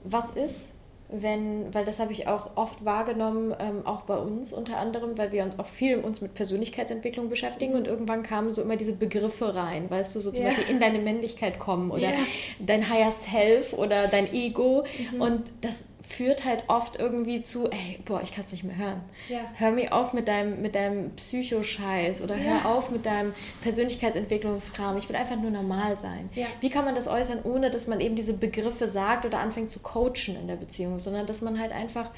Was 0.04 0.36
ist, 0.36 0.75
wenn, 1.08 1.72
weil 1.72 1.84
das 1.84 1.98
habe 2.00 2.12
ich 2.12 2.26
auch 2.26 2.50
oft 2.56 2.84
wahrgenommen, 2.84 3.54
ähm, 3.58 3.86
auch 3.86 4.02
bei 4.02 4.16
uns 4.16 4.52
unter 4.52 4.78
anderem, 4.78 5.16
weil 5.16 5.30
wir 5.30 5.48
auch 5.58 5.68
viel 5.68 5.98
uns 5.98 6.20
mit 6.20 6.34
Persönlichkeitsentwicklung 6.34 7.28
beschäftigen 7.28 7.74
und 7.74 7.86
irgendwann 7.86 8.22
kamen 8.22 8.50
so 8.52 8.62
immer 8.62 8.76
diese 8.76 8.92
Begriffe 8.92 9.54
rein, 9.54 9.88
weißt 9.88 10.16
du, 10.16 10.20
so 10.20 10.32
zum 10.32 10.44
ja. 10.44 10.50
Beispiel 10.50 10.74
in 10.74 10.80
deine 10.80 10.98
Männlichkeit 10.98 11.58
kommen 11.58 11.90
oder 11.90 12.10
ja. 12.10 12.18
dein 12.58 12.90
Higher 12.90 13.12
Self 13.12 13.72
oder 13.72 14.08
dein 14.08 14.32
Ego 14.32 14.84
mhm. 15.12 15.20
und 15.20 15.44
das 15.60 15.84
führt 16.08 16.44
halt 16.44 16.64
oft 16.68 16.96
irgendwie 16.96 17.42
zu, 17.42 17.68
ey, 17.70 17.98
boah, 18.04 18.22
ich 18.22 18.32
kann 18.32 18.44
es 18.44 18.52
nicht 18.52 18.62
mehr 18.62 18.76
hören. 18.76 19.00
Ja. 19.28 19.40
Hör 19.54 19.72
mir 19.72 19.92
auf 19.92 20.12
mit 20.12 20.28
deinem, 20.28 20.62
mit 20.62 20.74
deinem 20.74 21.10
Psychoscheiß 21.16 22.22
oder 22.22 22.36
hör 22.36 22.56
ja. 22.56 22.64
auf 22.64 22.90
mit 22.90 23.04
deinem 23.04 23.34
Persönlichkeitsentwicklungskram. 23.62 24.96
Ich 24.98 25.08
will 25.08 25.16
einfach 25.16 25.36
nur 25.36 25.50
normal 25.50 25.98
sein. 25.98 26.30
Ja. 26.34 26.46
Wie 26.60 26.70
kann 26.70 26.84
man 26.84 26.94
das 26.94 27.08
äußern, 27.08 27.40
ohne 27.42 27.70
dass 27.70 27.88
man 27.88 28.00
eben 28.00 28.14
diese 28.14 28.34
Begriffe 28.34 28.86
sagt 28.86 29.26
oder 29.26 29.40
anfängt 29.40 29.70
zu 29.70 29.80
coachen 29.80 30.36
in 30.40 30.46
der 30.46 30.56
Beziehung, 30.56 31.00
sondern 31.00 31.26
dass 31.26 31.42
man 31.42 31.58
halt 31.58 31.72
einfach 31.72 32.10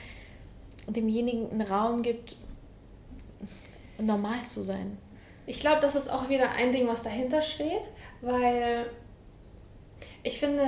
demjenigen 0.87 1.51
einen 1.51 1.63
Raum 1.63 2.03
gibt, 2.03 2.37
normal 3.99 4.47
zu 4.47 4.63
sein. 4.63 4.99
Ich 5.47 5.61
glaube, 5.61 5.81
das 5.81 5.95
ist 5.95 6.11
auch 6.11 6.29
wieder 6.29 6.51
ein 6.53 6.73
Ding, 6.73 6.87
was 6.87 7.03
dahinter 7.03 7.41
steht, 7.41 7.83
weil 8.21 8.87
ich 10.23 10.39
finde, 10.39 10.63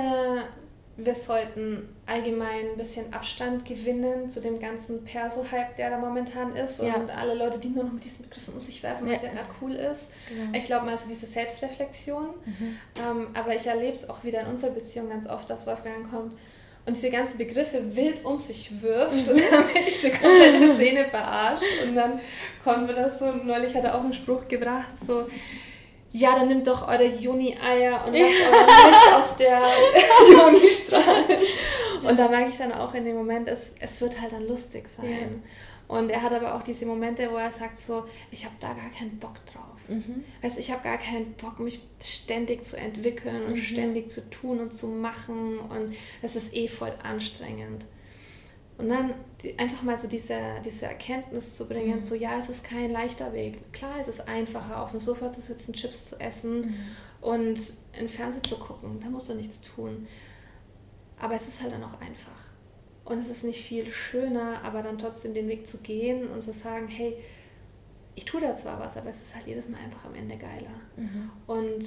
wir 1.05 1.15
sollten 1.15 1.89
allgemein 2.05 2.71
ein 2.71 2.77
bisschen 2.77 3.13
Abstand 3.13 3.65
gewinnen 3.65 4.29
zu 4.29 4.39
dem 4.39 4.59
ganzen 4.59 5.03
Perso-Hype, 5.03 5.77
der 5.77 5.89
da 5.91 5.97
momentan 5.97 6.55
ist 6.55 6.81
ja. 6.81 6.95
und 6.95 7.09
alle 7.09 7.35
Leute, 7.35 7.59
die 7.59 7.69
nur 7.69 7.83
noch 7.83 7.93
mit 7.93 8.03
diesen 8.03 8.23
Begriffen 8.23 8.53
um 8.53 8.61
sich 8.61 8.81
werfen, 8.83 9.05
was 9.05 9.21
ja, 9.21 9.29
ja 9.29 9.33
gerade 9.33 9.49
cool 9.61 9.73
ist. 9.73 10.09
Genau. 10.29 10.57
Ich 10.57 10.65
glaube 10.65 10.85
mal 10.85 10.97
so 10.97 11.07
diese 11.07 11.25
Selbstreflexion. 11.25 12.25
Mhm. 12.45 12.77
Ähm, 12.95 13.27
aber 13.33 13.55
ich 13.55 13.65
erlebe 13.65 13.93
es 13.93 14.09
auch 14.09 14.23
wieder 14.23 14.41
in 14.41 14.47
unserer 14.47 14.71
Beziehung 14.71 15.09
ganz 15.09 15.27
oft, 15.27 15.49
dass 15.49 15.65
Wolfgang 15.65 16.09
kommt 16.09 16.33
und 16.85 16.97
diese 16.97 17.11
ganzen 17.11 17.37
Begriffe 17.37 17.95
wild 17.95 18.25
um 18.25 18.39
sich 18.39 18.81
wirft 18.81 19.27
mhm. 19.27 19.33
und 19.33 19.41
dann 19.51 19.73
wird 19.73 19.87
diese 19.87 20.09
komplette 20.09 20.75
Szene 20.75 21.05
verarscht 21.05 21.63
und 21.85 21.95
dann 21.95 22.19
kommt 22.63 22.87
mir 22.87 22.93
das 22.93 23.19
so, 23.19 23.31
neulich 23.31 23.73
hat 23.75 23.83
er 23.83 23.95
auch 23.95 24.03
einen 24.03 24.13
Spruch 24.13 24.47
gebracht, 24.47 24.93
so 25.05 25.27
ja, 26.11 26.35
dann 26.35 26.47
nimmt 26.47 26.67
doch 26.67 26.87
eure 26.87 27.05
Juni-Eier 27.07 28.05
und 28.05 28.13
lasst 28.17 28.41
euer 28.51 28.87
Licht 28.89 29.13
aus 29.13 29.37
der 29.37 29.61
Juni 30.29 30.67
strahlen. 30.67 31.25
Und 32.03 32.19
da 32.19 32.27
merke 32.27 32.49
ich 32.49 32.57
dann 32.57 32.73
auch 32.73 32.93
in 32.93 33.05
dem 33.05 33.15
Moment, 33.15 33.47
es, 33.47 33.75
es 33.79 34.01
wird 34.01 34.19
halt 34.19 34.33
dann 34.33 34.47
lustig 34.47 34.89
sein. 34.89 35.09
Ja. 35.09 35.95
Und 35.95 36.09
er 36.09 36.21
hat 36.21 36.31
aber 36.31 36.55
auch 36.55 36.63
diese 36.63 36.85
Momente, 36.85 37.29
wo 37.31 37.35
er 37.35 37.51
sagt 37.51 37.79
so, 37.79 38.05
ich 38.31 38.45
habe 38.45 38.55
da 38.59 38.67
gar 38.73 38.89
keinen 38.97 39.19
Bock 39.19 39.45
drauf. 39.45 39.65
Mhm. 39.87 40.23
Weißt, 40.41 40.57
ich 40.57 40.71
habe 40.71 40.83
gar 40.83 40.97
keinen 40.97 41.33
Bock, 41.33 41.59
mich 41.59 41.81
ständig 42.01 42.63
zu 42.63 42.77
entwickeln 42.77 43.45
und 43.45 43.55
mhm. 43.55 43.57
ständig 43.57 44.09
zu 44.09 44.29
tun 44.29 44.59
und 44.59 44.73
zu 44.73 44.87
machen. 44.87 45.59
Und 45.59 45.95
es 46.21 46.35
ist 46.35 46.53
eh 46.53 46.67
voll 46.67 46.93
anstrengend. 47.03 47.83
Und 48.81 48.89
dann 48.89 49.13
die, 49.43 49.57
einfach 49.59 49.83
mal 49.83 49.97
so 49.97 50.07
diese, 50.07 50.37
diese 50.65 50.87
Erkenntnis 50.87 51.55
zu 51.55 51.67
bringen, 51.67 51.97
mhm. 51.97 52.01
so 52.01 52.15
ja, 52.15 52.39
es 52.39 52.49
ist 52.49 52.63
kein 52.63 52.91
leichter 52.91 53.31
Weg. 53.31 53.71
Klar, 53.71 53.93
es 53.99 54.07
ist 54.07 54.27
einfacher, 54.27 54.81
auf 54.81 54.91
dem 54.91 54.99
Sofa 54.99 55.31
zu 55.31 55.39
sitzen, 55.39 55.73
Chips 55.73 56.07
zu 56.07 56.19
essen 56.19 56.61
mhm. 56.61 56.75
und 57.21 57.73
in 57.99 58.09
Fernsehen 58.09 58.43
zu 58.43 58.57
gucken. 58.57 58.99
Da 58.99 59.09
musst 59.09 59.29
du 59.29 59.35
nichts 59.35 59.61
tun. 59.61 60.07
Aber 61.19 61.35
es 61.35 61.47
ist 61.47 61.61
halt 61.61 61.73
dann 61.73 61.83
auch 61.83 62.01
einfach. 62.01 62.31
Und 63.05 63.19
es 63.19 63.29
ist 63.29 63.43
nicht 63.43 63.63
viel 63.63 63.91
schöner, 63.91 64.63
aber 64.63 64.81
dann 64.81 64.97
trotzdem 64.97 65.35
den 65.35 65.47
Weg 65.47 65.67
zu 65.67 65.77
gehen 65.77 66.27
und 66.29 66.41
zu 66.41 66.51
sagen, 66.51 66.87
hey, 66.87 67.17
ich 68.15 68.25
tue 68.25 68.41
da 68.41 68.55
zwar 68.55 68.79
was, 68.79 68.97
aber 68.97 69.09
es 69.09 69.21
ist 69.21 69.35
halt 69.35 69.45
jedes 69.45 69.69
Mal 69.69 69.79
einfach 69.79 70.05
am 70.05 70.15
Ende 70.15 70.37
geiler. 70.37 70.73
Mhm. 70.97 71.29
Und 71.45 71.85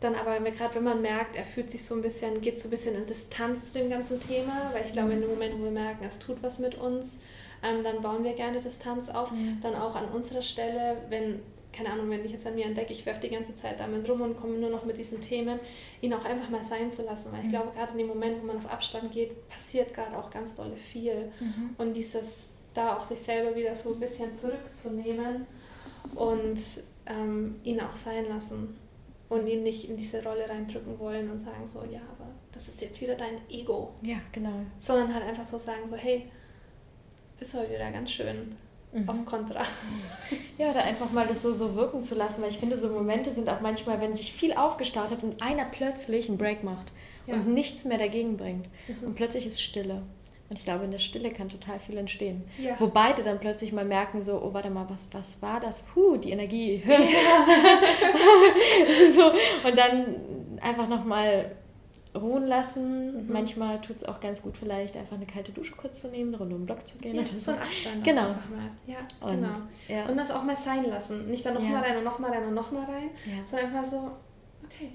dann 0.00 0.14
aber 0.14 0.38
gerade 0.50 0.74
wenn 0.74 0.84
man 0.84 1.00
merkt, 1.00 1.36
er 1.36 1.44
fühlt 1.44 1.70
sich 1.70 1.84
so 1.84 1.94
ein 1.94 2.02
bisschen, 2.02 2.40
geht 2.40 2.58
so 2.58 2.68
ein 2.68 2.70
bisschen 2.70 2.94
in 2.94 3.06
Distanz 3.06 3.72
zu 3.72 3.78
dem 3.78 3.88
ganzen 3.88 4.20
Thema, 4.20 4.70
weil 4.72 4.84
ich 4.84 4.92
glaube, 4.92 5.12
in 5.12 5.20
dem 5.20 5.30
Moment, 5.30 5.58
wo 5.58 5.64
wir 5.64 5.70
merken, 5.70 6.04
es 6.04 6.18
tut 6.18 6.42
was 6.42 6.58
mit 6.58 6.74
uns, 6.74 7.18
ähm, 7.62 7.82
dann 7.82 8.02
bauen 8.02 8.22
wir 8.22 8.34
gerne 8.34 8.60
Distanz 8.60 9.08
auf. 9.08 9.30
Mhm. 9.30 9.58
Dann 9.62 9.74
auch 9.74 9.94
an 9.94 10.06
unserer 10.08 10.42
Stelle, 10.42 10.98
wenn, 11.08 11.40
keine 11.72 11.90
Ahnung, 11.90 12.10
wenn 12.10 12.24
ich 12.26 12.32
jetzt 12.32 12.46
an 12.46 12.54
mir 12.54 12.66
entdecke, 12.66 12.92
ich 12.92 13.06
werfe 13.06 13.22
die 13.22 13.30
ganze 13.30 13.54
Zeit 13.54 13.80
damit 13.80 14.06
rum 14.06 14.20
und 14.20 14.38
komme 14.38 14.58
nur 14.58 14.68
noch 14.68 14.84
mit 14.84 14.98
diesen 14.98 15.22
Themen, 15.22 15.58
ihn 16.02 16.12
auch 16.12 16.24
einfach 16.26 16.50
mal 16.50 16.62
sein 16.62 16.92
zu 16.92 17.02
lassen. 17.02 17.32
Weil 17.32 17.40
ich 17.40 17.46
mhm. 17.46 17.52
glaube, 17.52 17.70
gerade 17.74 17.92
in 17.92 17.98
dem 17.98 18.08
Moment, 18.08 18.42
wo 18.42 18.46
man 18.46 18.58
auf 18.58 18.70
Abstand 18.70 19.12
geht, 19.12 19.48
passiert 19.48 19.94
gerade 19.94 20.16
auch 20.18 20.30
ganz 20.30 20.54
dolle 20.54 20.76
viel. 20.76 21.32
Mhm. 21.40 21.74
Und 21.78 21.94
dieses, 21.94 22.50
da 22.74 22.96
auch 22.96 23.04
sich 23.04 23.18
selber 23.18 23.56
wieder 23.56 23.74
so 23.74 23.94
ein 23.94 24.00
bisschen 24.00 24.36
zurückzunehmen 24.36 25.46
und 26.16 26.58
ähm, 27.06 27.54
ihn 27.64 27.80
auch 27.80 27.96
sein 27.96 28.28
lassen 28.28 28.76
und 29.28 29.46
ihn 29.46 29.62
nicht 29.62 29.88
in 29.88 29.96
diese 29.96 30.22
Rolle 30.22 30.48
reindrücken 30.48 30.98
wollen 30.98 31.30
und 31.30 31.38
sagen 31.38 31.66
so, 31.66 31.80
ja, 31.90 32.00
aber 32.16 32.30
das 32.52 32.68
ist 32.68 32.80
jetzt 32.80 33.00
wieder 33.00 33.16
dein 33.16 33.38
Ego. 33.50 33.92
Ja, 34.02 34.18
genau. 34.32 34.60
Sondern 34.78 35.12
halt 35.12 35.24
einfach 35.24 35.44
so 35.44 35.58
sagen 35.58 35.86
so, 35.86 35.96
hey, 35.96 36.30
bist 37.38 37.54
heute 37.54 37.70
wieder 37.70 37.90
ganz 37.90 38.10
schön 38.10 38.56
mhm. 38.92 39.08
auf 39.08 39.24
Kontra. 39.24 39.62
Ja, 40.58 40.70
oder 40.70 40.84
einfach 40.84 41.12
mal 41.12 41.26
das 41.26 41.42
so, 41.42 41.52
so 41.52 41.76
wirken 41.76 42.02
zu 42.02 42.14
lassen, 42.14 42.40
weil 42.40 42.48
ich 42.48 42.58
finde, 42.58 42.78
so 42.78 42.88
Momente 42.88 43.30
sind 43.30 43.48
auch 43.50 43.60
manchmal, 43.60 44.00
wenn 44.00 44.14
sich 44.14 44.32
viel 44.32 44.54
aufgestaut 44.54 45.10
hat 45.10 45.22
und 45.22 45.42
einer 45.42 45.66
plötzlich 45.66 46.30
einen 46.30 46.38
Break 46.38 46.64
macht 46.64 46.92
ja. 47.26 47.34
und 47.34 47.48
nichts 47.52 47.84
mehr 47.84 47.98
dagegen 47.98 48.38
bringt 48.38 48.66
mhm. 48.88 49.08
und 49.08 49.14
plötzlich 49.14 49.46
ist 49.46 49.60
Stille. 49.60 50.02
Und 50.48 50.58
ich 50.58 50.64
glaube, 50.64 50.84
in 50.84 50.92
der 50.92 50.98
Stille 50.98 51.30
kann 51.30 51.48
total 51.48 51.80
viel 51.80 51.96
entstehen. 51.96 52.44
Ja. 52.58 52.76
Wo 52.78 52.86
beide 52.86 53.22
dann 53.22 53.40
plötzlich 53.40 53.72
mal 53.72 53.84
merken, 53.84 54.22
so, 54.22 54.40
oh, 54.40 54.54
warte 54.54 54.70
mal, 54.70 54.86
was, 54.88 55.08
was 55.10 55.42
war 55.42 55.60
das? 55.60 55.82
Puh, 55.82 56.18
die 56.18 56.30
Energie. 56.30 56.82
Ja. 56.86 56.98
so, 59.14 59.32
und 59.68 59.76
dann 59.76 60.16
einfach 60.60 60.88
nochmal 60.88 61.50
ruhen 62.16 62.46
lassen. 62.46 63.26
Mhm. 63.26 63.32
Manchmal 63.32 63.80
tut 63.80 63.96
es 63.96 64.04
auch 64.04 64.20
ganz 64.20 64.42
gut, 64.42 64.56
vielleicht 64.56 64.96
einfach 64.96 65.16
eine 65.16 65.26
kalte 65.26 65.52
Dusche 65.52 65.74
kurz 65.74 66.02
zu 66.02 66.08
nehmen, 66.08 66.30
eine 66.30 66.38
Runde 66.38 66.54
um 66.54 66.62
den 66.62 66.66
Block 66.66 66.86
zu 66.86 66.98
gehen. 66.98 67.16
Ja, 67.16 67.24
so 67.34 67.52
ein 67.52 67.58
Abstand. 67.58 68.04
Genau. 68.04 68.34
Ja, 68.86 68.98
und, 69.20 69.32
genau. 69.32 69.54
Ja. 69.88 70.06
Und 70.06 70.16
das 70.16 70.30
auch 70.30 70.42
mal 70.42 70.56
sein 70.56 70.84
lassen. 70.84 71.30
Nicht 71.30 71.44
dann 71.44 71.54
nochmal 71.54 71.72
ja. 71.72 71.80
rein 71.80 71.96
und 71.98 72.04
nochmal 72.04 72.30
rein 72.30 72.44
und 72.44 72.54
nochmal 72.54 72.84
rein, 72.84 73.10
ja. 73.24 73.44
sondern 73.44 73.74
einfach 73.74 73.90
so, 73.90 74.10
okay. 74.64 74.92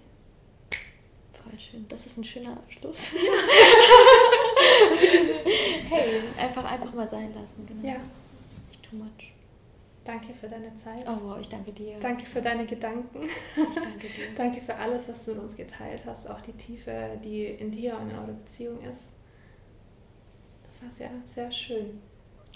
Voll 1.43 1.59
schön. 1.59 1.85
Das 1.89 2.05
ist 2.05 2.17
ein 2.17 2.23
schöner 2.23 2.53
Abschluss. 2.53 3.11
hey, 5.89 6.21
einfach, 6.37 6.63
einfach 6.63 6.93
mal 6.93 7.07
sein 7.07 7.33
lassen. 7.33 7.65
Genau. 7.65 7.87
Ja. 7.87 7.99
Nicht 8.69 8.83
too 8.83 8.95
much. 8.95 9.33
Danke 10.03 10.33
für 10.33 10.47
deine 10.47 10.75
Zeit. 10.75 11.05
Oh, 11.07 11.17
wow, 11.21 11.37
ich 11.39 11.49
danke 11.49 11.71
dir. 11.71 11.99
Danke 11.99 12.25
für 12.25 12.41
deine 12.41 12.65
Gedanken. 12.65 13.23
Ich 13.23 13.75
danke 13.75 14.07
dir. 14.07 14.25
danke 14.35 14.61
für 14.61 14.75
alles, 14.75 15.07
was 15.07 15.25
du 15.25 15.31
mit 15.31 15.43
uns 15.43 15.55
geteilt 15.55 16.03
hast, 16.05 16.27
auch 16.27 16.41
die 16.41 16.53
Tiefe, 16.53 17.19
die 17.23 17.45
in 17.45 17.71
dir 17.71 17.97
und 17.97 18.09
in 18.09 18.15
eurer 18.15 18.33
Beziehung 18.33 18.81
ist. 18.81 19.09
Das 20.63 20.81
war 20.81 20.89
sehr, 20.89 21.11
sehr 21.27 21.51
schön. 21.51 22.01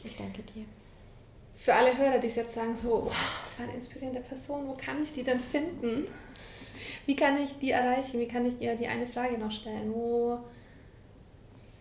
Ich 0.03 0.17
danke 0.17 0.41
dir. 0.41 0.65
Für 1.55 1.75
alle 1.75 1.95
Hörer, 1.95 2.17
die 2.17 2.27
jetzt 2.27 2.51
sagen, 2.51 2.75
so, 2.75 3.05
wow, 3.05 3.41
das 3.43 3.59
war 3.59 3.65
eine 3.65 3.75
inspirierende 3.75 4.21
Person, 4.21 4.67
wo 4.67 4.73
kann 4.73 5.01
ich 5.03 5.13
die 5.13 5.23
denn 5.23 5.39
finden? 5.39 6.07
Wie 7.05 7.15
kann 7.15 7.41
ich 7.41 7.57
die 7.59 7.71
erreichen? 7.71 8.19
Wie 8.19 8.27
kann 8.27 8.45
ich 8.45 8.59
ihr 8.59 8.75
die 8.75 8.87
eine 8.87 9.05
Frage 9.05 9.37
noch 9.37 9.51
stellen? 9.51 9.93
Wo 9.93 10.39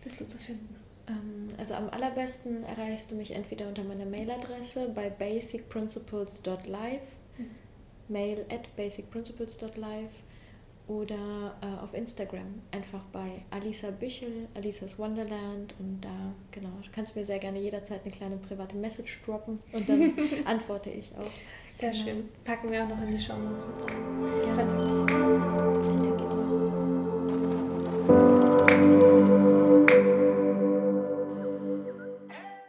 bist 0.05 0.21
du 0.21 0.27
zu 0.27 0.37
finden? 0.37 0.75
Ähm, 1.07 1.49
also 1.57 1.73
am 1.73 1.89
allerbesten 1.89 2.63
erreichst 2.63 3.11
du 3.11 3.15
mich 3.15 3.31
entweder 3.31 3.67
unter 3.67 3.83
meiner 3.83 4.05
Mailadresse 4.05 4.89
bei 4.95 5.09
basicprinciples.live, 5.09 7.01
mhm. 7.37 7.49
mail 8.07 8.45
at 8.49 8.73
basicprinciples.live 8.77 10.11
oder 10.87 11.55
äh, 11.61 11.83
auf 11.83 11.93
Instagram 11.93 12.61
einfach 12.71 13.01
bei 13.11 13.41
Alisa 13.49 13.89
Büchel, 13.89 14.47
Alisas 14.53 14.99
Wonderland 14.99 15.73
und 15.79 16.01
da, 16.01 16.33
genau, 16.51 16.69
du 16.83 16.89
kannst 16.93 17.15
mir 17.15 17.25
sehr 17.25 17.39
gerne 17.39 17.59
jederzeit 17.59 18.01
eine 18.03 18.13
kleine 18.13 18.37
private 18.37 18.75
Message 18.75 19.19
droppen 19.25 19.57
und 19.71 19.89
dann 19.89 20.13
antworte 20.45 20.91
ich 20.91 21.09
auch. 21.17 21.31
Sehr 21.73 21.91
genau. 21.91 22.03
schön. 22.03 22.29
Packen 22.43 22.71
wir 22.71 22.83
auch 22.83 22.89
noch 22.89 23.01
in 23.01 23.17
die 23.17 23.19
Show 23.19 23.37
Notes 23.37 23.65
mit 23.65 23.91
rein. 23.91 25.99
Ja. 25.99 26.04